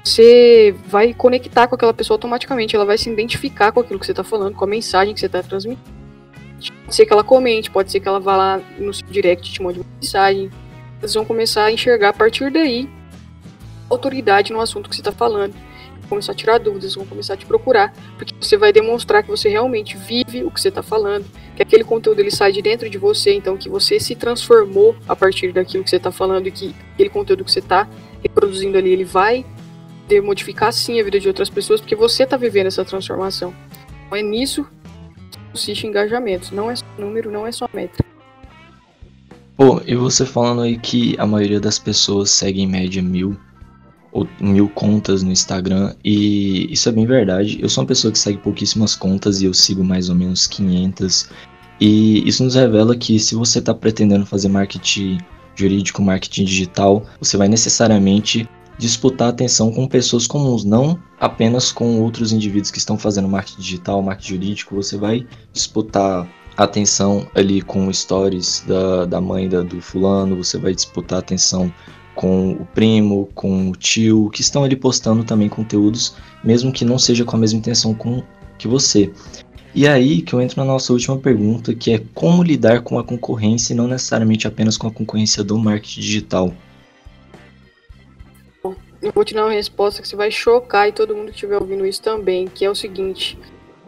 você 0.04 0.76
vai 0.88 1.14
conectar 1.14 1.68
com 1.68 1.76
aquela 1.76 1.94
pessoa 1.94 2.16
automaticamente, 2.16 2.76
ela 2.76 2.86
vai 2.86 2.98
se 2.98 3.10
identificar 3.10 3.72
com 3.72 3.80
aquilo 3.80 4.00
que 4.00 4.06
você 4.06 4.12
está 4.12 4.24
falando, 4.24 4.56
com 4.56 4.64
a 4.64 4.68
mensagem 4.68 5.14
que 5.14 5.20
você 5.20 5.26
está 5.26 5.42
transmitindo. 5.42 5.96
Pode 6.86 6.96
ser 6.96 7.06
que 7.06 7.14
ela 7.14 7.24
comente, 7.24 7.70
pode 7.70 7.92
ser 7.92 8.00
que 8.00 8.08
ela 8.08 8.20
vá 8.20 8.38
lá 8.38 8.62
no 8.78 8.94
seu 8.94 9.06
direct 9.08 9.52
te 9.52 9.62
mande 9.62 9.80
uma 9.80 9.86
mensagem. 10.00 10.50
Eles 11.02 11.14
vão 11.14 11.26
começar 11.26 11.66
a 11.66 11.72
enxergar 11.72 12.10
a 12.10 12.14
partir 12.14 12.52
daí 12.52 12.88
autoridade 13.89 14.51
no 14.51 14.60
assunto 14.60 14.89
que 14.89 14.96
você 14.96 15.01
está 15.01 15.12
falando 15.12 15.54
começar 16.06 16.32
a 16.32 16.36
tirar 16.36 16.58
dúvidas, 16.60 16.96
vão 16.96 17.06
começar 17.06 17.34
a 17.34 17.38
te 17.38 17.46
procurar, 17.46 17.94
porque 18.18 18.34
você 18.39 18.58
vai 18.58 18.72
demonstrar 18.72 19.24
que 19.24 19.30
você 19.30 19.50
realmente 19.50 19.98
vive 19.98 20.44
o 20.44 20.51
que 20.51 20.62
você 20.62 20.70
está 20.70 20.82
falando, 20.82 21.25
que 21.56 21.62
aquele 21.62 21.84
conteúdo 21.84 22.20
ele 22.20 22.32
sai 22.32 22.51
de 22.51 22.62
dentro 22.62 22.89
de 22.89 22.98
você, 22.98 23.34
então 23.34 23.58
que 23.58 23.70
você 23.70 24.00
se 24.00 24.15
transformou 24.15 24.96
a 25.08 25.15
partir 25.15 25.51
daquilo 25.51 25.84
que 25.84 25.89
você 25.89 25.98
está 25.98 26.12
falando 26.12 26.48
e 26.48 26.51
que 26.51 26.75
aquele 26.94 27.10
conteúdo 27.10 27.44
que 27.44 27.51
você 27.51 27.60
está 27.60 27.88
reproduzindo 28.22 28.77
ali, 28.77 28.92
ele 28.92 29.04
vai 29.04 29.46
modificar 30.24 30.72
sim 30.72 31.00
a 31.00 31.04
vida 31.04 31.20
de 31.20 31.27
outras 31.27 31.50
pessoas, 31.50 31.82
porque 31.82 31.96
você 31.96 32.24
está 32.24 32.38
vivendo 32.38 32.68
essa 32.68 32.86
transformação. 32.86 33.54
Então 34.06 34.18
é 34.18 34.22
nisso 34.22 34.65
que 35.32 35.39
consiste 35.51 35.88
engajamento, 35.88 36.54
não 36.54 36.70
é 36.70 36.75
só 36.75 36.86
número, 36.98 37.32
não 37.32 37.48
é 37.48 37.51
só 37.51 37.68
métrica. 37.74 38.06
Pô, 39.58 39.82
e 39.86 39.96
você 39.96 40.25
falando 40.25 40.62
aí 40.62 40.77
que 40.77 41.15
a 41.18 41.25
maioria 41.25 41.60
das 41.60 41.80
pessoas 41.80 42.30
segue 42.30 42.62
em 42.62 42.68
média 42.68 43.01
mil 43.01 43.38
mil 44.39 44.69
contas 44.69 45.24
no 45.24 45.31
Instagram 45.31 45.93
e 46.03 46.72
isso 46.72 46.88
é 46.88 46.91
bem 46.91 47.05
verdade. 47.05 47.57
Eu 47.62 47.67
sou 47.67 47.84
uma 47.84 47.88
pessoa 47.88 48.12
que 48.12 48.19
segue 48.19 48.38
pouquíssimas 48.38 48.95
contas 48.95 49.41
e 49.41 49.45
eu 49.45 49.53
sigo 49.53 49.84
mais 49.84 50.10
ou 50.10 50.15
menos 50.15 50.48
500. 50.48 51.29
E 51.81 52.27
isso 52.27 52.43
nos 52.43 52.55
revela 52.55 52.95
que 52.95 53.19
se 53.19 53.36
você 53.36 53.60
está 53.60 53.74
pretendendo 53.74 54.25
fazer 54.25 54.48
marketing 54.48 55.17
jurídico, 55.55 56.01
marketing 56.01 56.45
digital, 56.45 57.05
você 57.19 57.36
vai 57.36 57.48
necessariamente 57.48 58.48
disputar 58.77 59.29
atenção 59.29 59.72
com 59.72 59.88
pessoas 59.88 60.27
comuns, 60.27 60.63
não 60.63 61.00
apenas 61.19 61.72
com 61.72 62.01
outros 62.01 62.31
indivíduos 62.31 62.72
que 62.72 62.77
estão 62.77 62.98
fazendo 62.98 63.27
marketing 63.27 63.62
digital, 63.62 64.01
marketing 64.01 64.29
jurídico. 64.29 64.75
Você 64.75 64.98
vai 64.98 65.25
disputar 65.51 66.27
atenção 66.57 67.27
ali 67.36 67.62
com 67.62 67.91
stories 67.91 68.63
da, 68.67 69.05
da 69.05 69.22
mãe 69.22 69.50
da, 69.50 69.62
do 69.62 69.81
fulano, 69.81 70.38
você 70.38 70.57
vai 70.57 70.74
disputar 70.74 71.19
atenção 71.19 71.72
com 72.15 72.53
o 72.53 72.65
primo, 72.65 73.29
com 73.36 73.69
o 73.69 73.75
tio, 73.75 74.29
que 74.31 74.41
estão 74.41 74.63
ali 74.63 74.75
postando 74.75 75.24
também 75.24 75.50
conteúdos, 75.50 76.15
mesmo 76.43 76.72
que 76.72 76.86
não 76.86 76.98
seja 76.98 77.25
com 77.25 77.36
a 77.36 77.39
mesma 77.39 77.60
intenção 77.60 77.93
com 77.93 78.24
que 78.57 78.67
você. 78.67 79.12
E 79.74 79.86
aí 79.86 80.22
que 80.22 80.34
eu 80.34 80.39
entro 80.39 80.57
na 80.57 80.65
nossa 80.65 80.93
última 80.93 81.17
pergunta, 81.17 81.75
que 81.75 81.91
é 81.91 82.01
como 82.13 82.41
lidar 82.41 82.81
com 82.81 82.98
a 82.98 83.03
concorrência 83.03 83.74
e 83.74 83.75
não 83.75 83.88
necessariamente 83.88 84.48
apenas 84.48 84.77
com 84.77 84.88
a 84.88 84.91
concorrência 84.91 85.43
do 85.43 85.57
marketing 85.57 86.00
digital. 86.00 86.53
Eu 89.01 89.12
vou 89.13 89.25
te 89.25 89.34
dar 89.34 89.43
uma 89.43 89.51
resposta 89.51 90.01
que 90.01 90.07
você 90.07 90.15
vai 90.15 90.31
chocar 90.31 90.88
e 90.88 90.93
todo 90.93 91.15
mundo 91.15 91.27
que 91.27 91.34
estiver 91.34 91.57
ouvindo 91.57 91.86
isso 91.86 92.01
também, 92.01 92.48
que 92.48 92.63
é 92.63 92.69
o 92.69 92.74
seguinte: 92.74 93.38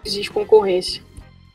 existe 0.06 0.30
concorrência. 0.30 1.02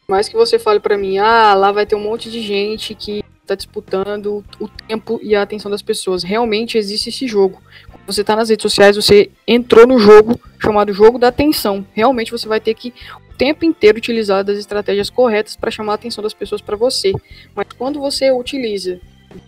Mais 0.08 0.28
que 0.28 0.34
você 0.34 0.58
fale 0.58 0.80
para 0.80 0.98
mim, 0.98 1.18
ah, 1.18 1.54
lá 1.54 1.70
vai 1.70 1.86
ter 1.86 1.94
um 1.94 2.02
monte 2.02 2.30
de 2.30 2.40
gente 2.40 2.94
que 2.94 3.22
está 3.42 3.54
disputando 3.54 4.44
o 4.60 4.68
tempo 4.68 5.20
e 5.22 5.34
a 5.34 5.42
atenção 5.42 5.70
das 5.70 5.82
pessoas. 5.82 6.22
Realmente 6.22 6.78
existe 6.78 7.08
esse 7.08 7.26
jogo. 7.26 7.60
Quando 7.90 8.06
você 8.06 8.20
está 8.20 8.36
nas 8.36 8.48
redes 8.48 8.62
sociais, 8.62 8.96
você 8.96 9.30
entrou 9.46 9.86
no 9.86 9.98
jogo 9.98 10.40
chamado 10.60 10.92
jogo 10.92 11.18
da 11.18 11.28
atenção. 11.28 11.84
Realmente 11.92 12.30
você 12.30 12.46
vai 12.46 12.60
ter 12.60 12.74
que 12.74 12.94
o 13.28 13.34
tempo 13.36 13.64
inteiro 13.64 13.98
utilizar 13.98 14.44
das 14.44 14.58
estratégias 14.58 15.10
corretas 15.10 15.56
para 15.56 15.70
chamar 15.70 15.92
a 15.92 15.94
atenção 15.96 16.22
das 16.22 16.34
pessoas 16.34 16.60
para 16.60 16.76
você. 16.76 17.12
Mas 17.54 17.66
quando 17.76 18.00
você 18.00 18.30
utiliza 18.30 19.00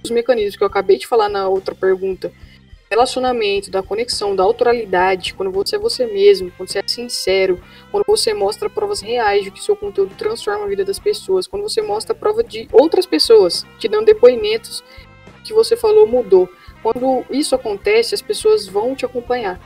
os 0.02 0.10
mecanismos 0.10 0.56
que 0.56 0.62
eu 0.62 0.68
acabei 0.68 0.98
de 0.98 1.06
falar 1.06 1.28
na 1.28 1.48
outra 1.48 1.74
pergunta, 1.74 2.32
relacionamento, 2.94 3.70
da 3.70 3.82
conexão, 3.82 4.36
da 4.36 4.44
autoralidade, 4.44 5.34
quando 5.34 5.50
você 5.50 5.74
é 5.74 5.78
você 5.78 6.06
mesmo, 6.06 6.50
quando 6.56 6.70
você 6.70 6.78
é 6.78 6.82
sincero, 6.86 7.60
quando 7.90 8.04
você 8.06 8.32
mostra 8.32 8.70
provas 8.70 9.00
reais 9.00 9.44
de 9.44 9.50
que 9.50 9.62
seu 9.62 9.74
conteúdo 9.74 10.14
transforma 10.16 10.64
a 10.64 10.68
vida 10.68 10.84
das 10.84 10.98
pessoas, 10.98 11.46
quando 11.46 11.62
você 11.62 11.82
mostra 11.82 12.14
prova 12.14 12.42
de 12.44 12.68
outras 12.72 13.04
pessoas 13.04 13.66
te 13.78 13.88
dando 13.88 14.06
depoimentos 14.06 14.84
que 15.42 15.52
você 15.52 15.76
falou 15.76 16.06
mudou. 16.06 16.48
Quando 16.82 17.24
isso 17.30 17.54
acontece, 17.54 18.14
as 18.14 18.22
pessoas 18.22 18.66
vão 18.66 18.94
te 18.94 19.04
acompanhar. 19.04 19.60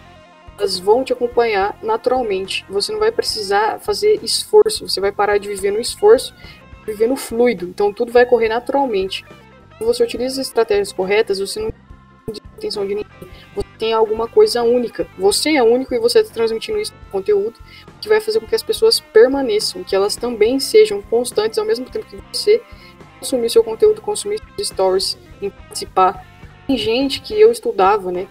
Elas 0.57 0.79
vão 0.79 1.05
te 1.05 1.13
acompanhar 1.13 1.79
naturalmente. 1.83 2.65
Você 2.69 2.91
não 2.91 2.99
vai 2.99 3.13
precisar 3.13 3.79
fazer 3.79 4.19
esforço, 4.23 4.89
você 4.89 5.01
vai 5.01 5.13
parar 5.13 5.39
de 5.39 5.49
viver 5.49 5.71
no 5.71 5.81
esforço, 5.81 6.35
viver 6.87 7.07
no 7.07 7.17
fluido. 7.17 7.67
Então 7.67 7.93
tudo 7.93 8.11
vai 8.11 8.25
correr 8.25 8.49
naturalmente. 8.49 9.25
Quando 9.77 9.93
você 9.93 10.03
utiliza 10.03 10.41
as 10.41 10.47
estratégias 10.49 10.93
corretas, 10.93 11.39
você 11.39 11.61
não 11.61 11.73
atenção 12.59 12.87
de 12.87 12.95
ninguém. 12.95 13.11
Você 13.55 13.69
tem 13.79 13.93
alguma 13.93 14.29
coisa 14.29 14.63
única. 14.63 15.07
Você 15.19 15.57
é 15.57 15.63
único 15.63 15.95
e 15.95 15.99
você 15.99 16.21
está 16.21 16.35
transmitindo 16.35 16.79
isso 16.79 16.93
no 16.93 17.11
conteúdo, 17.11 17.59
que 18.01 18.09
vai 18.09 18.21
fazer 18.21 18.41
com 18.41 18.47
que 18.47 18.55
as 18.55 18.63
pessoas 18.63 19.01
permaneçam, 19.01 19.83
que 19.83 19.95
elas 19.95 20.17
também 20.17 20.61
sejam 20.61 21.01
constantes 21.03 21.59
ao 21.59 21.65
mesmo 21.65 21.87
tempo 21.87 22.07
que 22.07 22.17
você 22.33 22.61
consumir 23.19 23.51
seu 23.51 23.65
conteúdo, 23.65 24.01
consumir 24.01 24.41
seus 24.57 24.69
stories, 24.69 25.19
em 25.41 25.51
participar. 25.51 26.25
Tem 26.67 26.77
gente 26.77 27.21
que 27.21 27.39
eu 27.39 27.51
estudava, 27.51 28.13
né? 28.13 28.29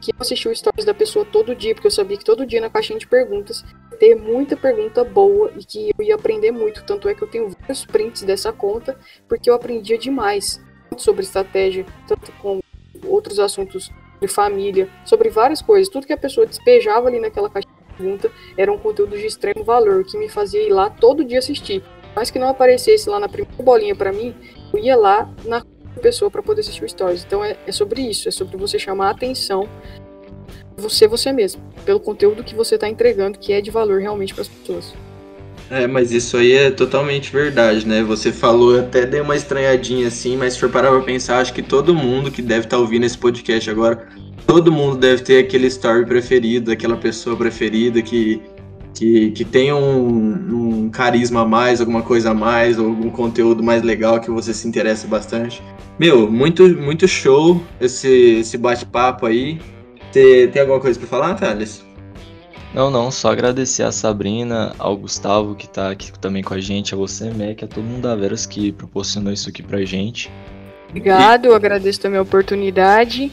Que 0.00 0.10
eu 0.10 0.16
assistia 0.18 0.50
os 0.50 0.58
stories 0.58 0.84
da 0.84 0.94
pessoa 0.94 1.24
todo 1.24 1.54
dia, 1.54 1.74
porque 1.74 1.86
eu 1.86 1.90
sabia 1.90 2.16
que 2.16 2.24
todo 2.24 2.46
dia 2.46 2.60
na 2.60 2.70
caixinha 2.70 2.98
de 2.98 3.06
perguntas 3.06 3.64
ter 3.98 4.14
muita 4.14 4.56
pergunta 4.56 5.04
boa 5.04 5.52
e 5.56 5.64
que 5.64 5.90
eu 5.96 6.04
ia 6.04 6.14
aprender 6.14 6.50
muito. 6.50 6.84
Tanto 6.84 7.08
é 7.08 7.14
que 7.14 7.22
eu 7.22 7.28
tenho 7.28 7.48
vários 7.48 7.84
prints 7.84 8.22
dessa 8.22 8.52
conta, 8.52 8.98
porque 9.28 9.48
eu 9.48 9.54
aprendia 9.54 9.96
demais 9.96 10.60
sobre 10.96 11.22
estratégia, 11.22 11.86
tanto 12.06 12.32
com 12.32 12.60
outros 13.08 13.38
assuntos 13.38 13.90
de 14.20 14.28
família, 14.28 14.88
sobre 15.04 15.28
várias 15.28 15.60
coisas. 15.60 15.88
Tudo 15.88 16.06
que 16.06 16.12
a 16.12 16.16
pessoa 16.16 16.46
despejava 16.46 17.08
ali 17.08 17.20
naquela 17.20 17.50
caixa 17.50 17.68
de 17.68 17.96
pergunta 17.96 18.30
era 18.56 18.72
um 18.72 18.78
conteúdo 18.78 19.16
de 19.16 19.26
extremo 19.26 19.64
valor, 19.64 20.04
que 20.04 20.16
me 20.16 20.28
fazia 20.28 20.62
ir 20.62 20.70
lá 20.70 20.88
todo 20.90 21.24
dia 21.24 21.38
assistir. 21.38 21.82
Mas 22.14 22.30
que 22.30 22.38
não 22.38 22.48
aparecesse 22.48 23.08
lá 23.08 23.18
na 23.18 23.28
primeira 23.28 23.62
bolinha 23.62 23.94
para 23.94 24.12
mim, 24.12 24.34
eu 24.72 24.78
ia 24.78 24.96
lá 24.96 25.28
na 25.44 25.64
pessoa 26.00 26.30
para 26.30 26.42
poder 26.42 26.60
assistir 26.60 26.84
o 26.84 26.88
stories. 26.88 27.24
Então 27.24 27.44
é, 27.44 27.56
é 27.66 27.72
sobre 27.72 28.02
isso, 28.02 28.28
é 28.28 28.32
sobre 28.32 28.56
você 28.56 28.78
chamar 28.78 29.08
a 29.08 29.10
atenção 29.10 29.68
você 30.76 31.06
você 31.06 31.32
mesmo, 31.32 31.62
pelo 31.84 32.00
conteúdo 32.00 32.42
que 32.42 32.54
você 32.54 32.74
está 32.74 32.88
entregando, 32.88 33.38
que 33.38 33.52
é 33.52 33.60
de 33.60 33.70
valor 33.70 34.00
realmente 34.00 34.34
para 34.34 34.42
as 34.42 34.48
pessoas. 34.48 34.92
É, 35.70 35.86
mas 35.86 36.12
isso 36.12 36.36
aí 36.36 36.52
é 36.52 36.70
totalmente 36.70 37.32
verdade, 37.32 37.86
né? 37.86 38.02
Você 38.02 38.30
falou, 38.30 38.78
até 38.78 39.06
dei 39.06 39.20
uma 39.20 39.34
estranhadinha 39.34 40.08
assim, 40.08 40.36
mas 40.36 40.54
se 40.54 40.60
for 40.60 40.68
parar 40.68 40.90
pra 40.90 41.00
pensar, 41.00 41.38
acho 41.38 41.54
que 41.54 41.62
todo 41.62 41.94
mundo 41.94 42.30
que 42.30 42.42
deve 42.42 42.66
estar 42.66 42.76
tá 42.76 42.82
ouvindo 42.82 43.04
esse 43.04 43.16
podcast 43.16 43.70
agora, 43.70 44.06
todo 44.46 44.70
mundo 44.70 44.96
deve 44.96 45.22
ter 45.22 45.38
aquele 45.38 45.66
story 45.68 46.04
preferido, 46.04 46.70
aquela 46.70 46.96
pessoa 46.96 47.34
preferida 47.34 48.02
que, 48.02 48.42
que, 48.94 49.30
que 49.30 49.44
tem 49.44 49.72
um, 49.72 50.84
um 50.84 50.90
carisma 50.90 51.40
a 51.42 51.46
mais, 51.46 51.80
alguma 51.80 52.02
coisa 52.02 52.30
a 52.30 52.34
mais, 52.34 52.78
ou 52.78 52.86
algum 52.86 53.10
conteúdo 53.10 53.62
mais 53.62 53.82
legal 53.82 54.20
que 54.20 54.30
você 54.30 54.52
se 54.52 54.68
interessa 54.68 55.06
bastante. 55.06 55.62
Meu, 55.98 56.30
muito, 56.30 56.68
muito 56.76 57.08
show 57.08 57.62
esse, 57.80 58.08
esse 58.40 58.58
bate-papo 58.58 59.26
aí. 59.26 59.58
Tem, 60.12 60.48
tem 60.48 60.62
alguma 60.62 60.78
coisa 60.78 60.98
para 60.98 61.08
falar, 61.08 61.34
Thales? 61.34 61.83
Não, 62.74 62.90
não, 62.90 63.08
só 63.08 63.30
agradecer 63.30 63.84
a 63.84 63.92
Sabrina, 63.92 64.74
ao 64.80 64.96
Gustavo 64.96 65.54
que 65.54 65.68
tá 65.68 65.92
aqui 65.92 66.10
também 66.18 66.42
com 66.42 66.54
a 66.54 66.60
gente, 66.60 66.92
a 66.92 66.96
você, 66.96 67.30
Mac, 67.30 67.62
a 67.62 67.68
todo 67.68 67.84
mundo 67.84 68.02
da 68.02 68.16
Veras 68.16 68.46
que 68.46 68.72
proporcionou 68.72 69.32
isso 69.32 69.48
aqui 69.48 69.62
pra 69.62 69.84
gente. 69.84 70.28
Obrigado, 70.88 71.46
eu 71.46 71.54
agradeço 71.54 72.00
também 72.00 72.18
a 72.18 72.22
oportunidade. 72.22 73.30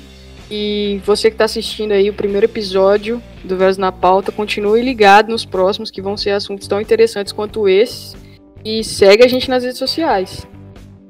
E 0.49 1.01
você 1.05 1.29
que 1.29 1.35
está 1.35 1.45
assistindo 1.45 1.91
aí 1.91 2.07
o 2.07 2.13
primeiro 2.13 2.45
episódio 2.45 3.21
do 3.43 3.57
Veras 3.57 3.79
na 3.79 3.91
Pauta, 3.91 4.31
continue 4.31 4.81
ligado 4.83 5.29
nos 5.29 5.43
próximos, 5.43 5.89
que 5.89 6.01
vão 6.01 6.15
ser 6.15 6.31
assuntos 6.31 6.67
tão 6.67 6.79
interessantes 6.79 7.33
quanto 7.33 7.67
esses. 7.67 8.15
E 8.63 8.83
segue 8.83 9.23
a 9.23 9.27
gente 9.27 9.49
nas 9.49 9.63
redes 9.63 9.79
sociais. 9.79 10.45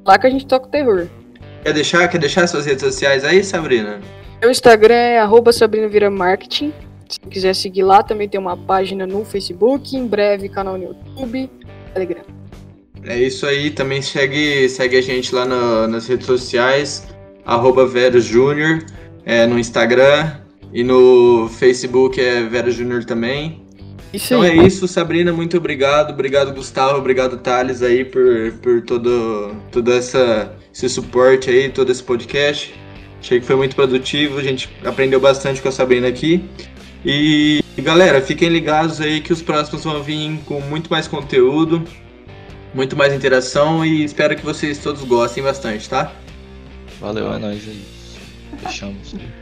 Lá 0.06 0.18
que 0.18 0.26
a 0.26 0.30
gente 0.30 0.46
toca 0.46 0.68
o 0.68 0.70
terror. 0.70 1.06
Quer 1.62 1.74
deixar, 1.74 2.08
quer 2.08 2.18
deixar 2.18 2.46
suas 2.46 2.64
redes 2.64 2.82
sociais 2.82 3.24
aí, 3.24 3.44
Sabrina? 3.44 4.00
Meu 4.40 4.50
Instagram 4.50 4.94
é 4.94 5.18
arroba 5.18 5.52
Sabrina 5.52 5.86
Vira 5.86 6.10
Marketing. 6.10 6.72
Se 7.12 7.20
quiser 7.28 7.54
seguir 7.54 7.82
lá, 7.82 8.02
também 8.02 8.26
tem 8.26 8.40
uma 8.40 8.56
página 8.56 9.06
no 9.06 9.22
Facebook, 9.22 9.94
em 9.94 10.06
breve 10.06 10.48
canal 10.48 10.78
no 10.78 10.84
YouTube, 10.84 11.50
Telegram. 11.92 12.22
É 13.04 13.20
isso 13.20 13.44
aí, 13.46 13.70
também 13.70 14.00
segue, 14.00 14.66
segue 14.68 14.96
a 14.96 15.02
gente 15.02 15.34
lá 15.34 15.44
nas 15.44 16.06
redes 16.06 16.24
sociais, 16.24 17.06
arroba 17.44 17.86
Júnior, 18.18 18.78
é, 19.26 19.46
no 19.46 19.58
Instagram 19.58 20.36
e 20.72 20.82
no 20.82 21.48
Facebook 21.50 22.18
é 22.18 22.44
Vero 22.44 22.70
Júnior 22.70 23.04
também. 23.04 23.62
Isso 24.10 24.32
então 24.32 24.42
aí. 24.42 24.58
é 24.58 24.66
isso, 24.66 24.88
Sabrina, 24.88 25.32
muito 25.32 25.58
obrigado. 25.58 26.12
Obrigado, 26.12 26.54
Gustavo, 26.54 26.98
obrigado, 26.98 27.36
Thales, 27.38 27.82
aí, 27.82 28.06
por, 28.06 28.52
por 28.62 28.80
todo, 28.82 29.54
todo 29.70 29.92
essa, 29.92 30.54
esse 30.72 30.88
suporte 30.88 31.50
aí, 31.50 31.68
todo 31.68 31.90
esse 31.90 32.02
podcast. 32.02 32.74
Achei 33.20 33.38
que 33.38 33.46
foi 33.46 33.56
muito 33.56 33.76
produtivo, 33.76 34.38
a 34.38 34.42
gente 34.42 34.68
aprendeu 34.84 35.20
bastante 35.20 35.62
com 35.62 35.68
a 35.68 35.72
Sabrina 35.72 36.08
aqui. 36.08 36.44
E 37.04 37.62
galera, 37.78 38.20
fiquem 38.20 38.48
ligados 38.48 39.00
aí 39.00 39.20
que 39.20 39.32
os 39.32 39.42
próximos 39.42 39.82
vão 39.82 40.02
vir 40.02 40.38
com 40.46 40.60
muito 40.60 40.90
mais 40.90 41.08
conteúdo. 41.08 41.84
muito 42.74 42.96
mais 42.96 43.12
interação 43.12 43.84
e 43.84 44.02
espero 44.04 44.34
que 44.36 44.44
vocês 44.44 44.78
todos 44.78 45.02
gostem 45.02 45.42
bastante, 45.42 45.88
tá? 45.88 46.12
Valeu, 47.00 47.32
é 47.32 47.38
nóis 47.38 47.68
aí. 47.68 47.84
Fechamos. 48.62 49.14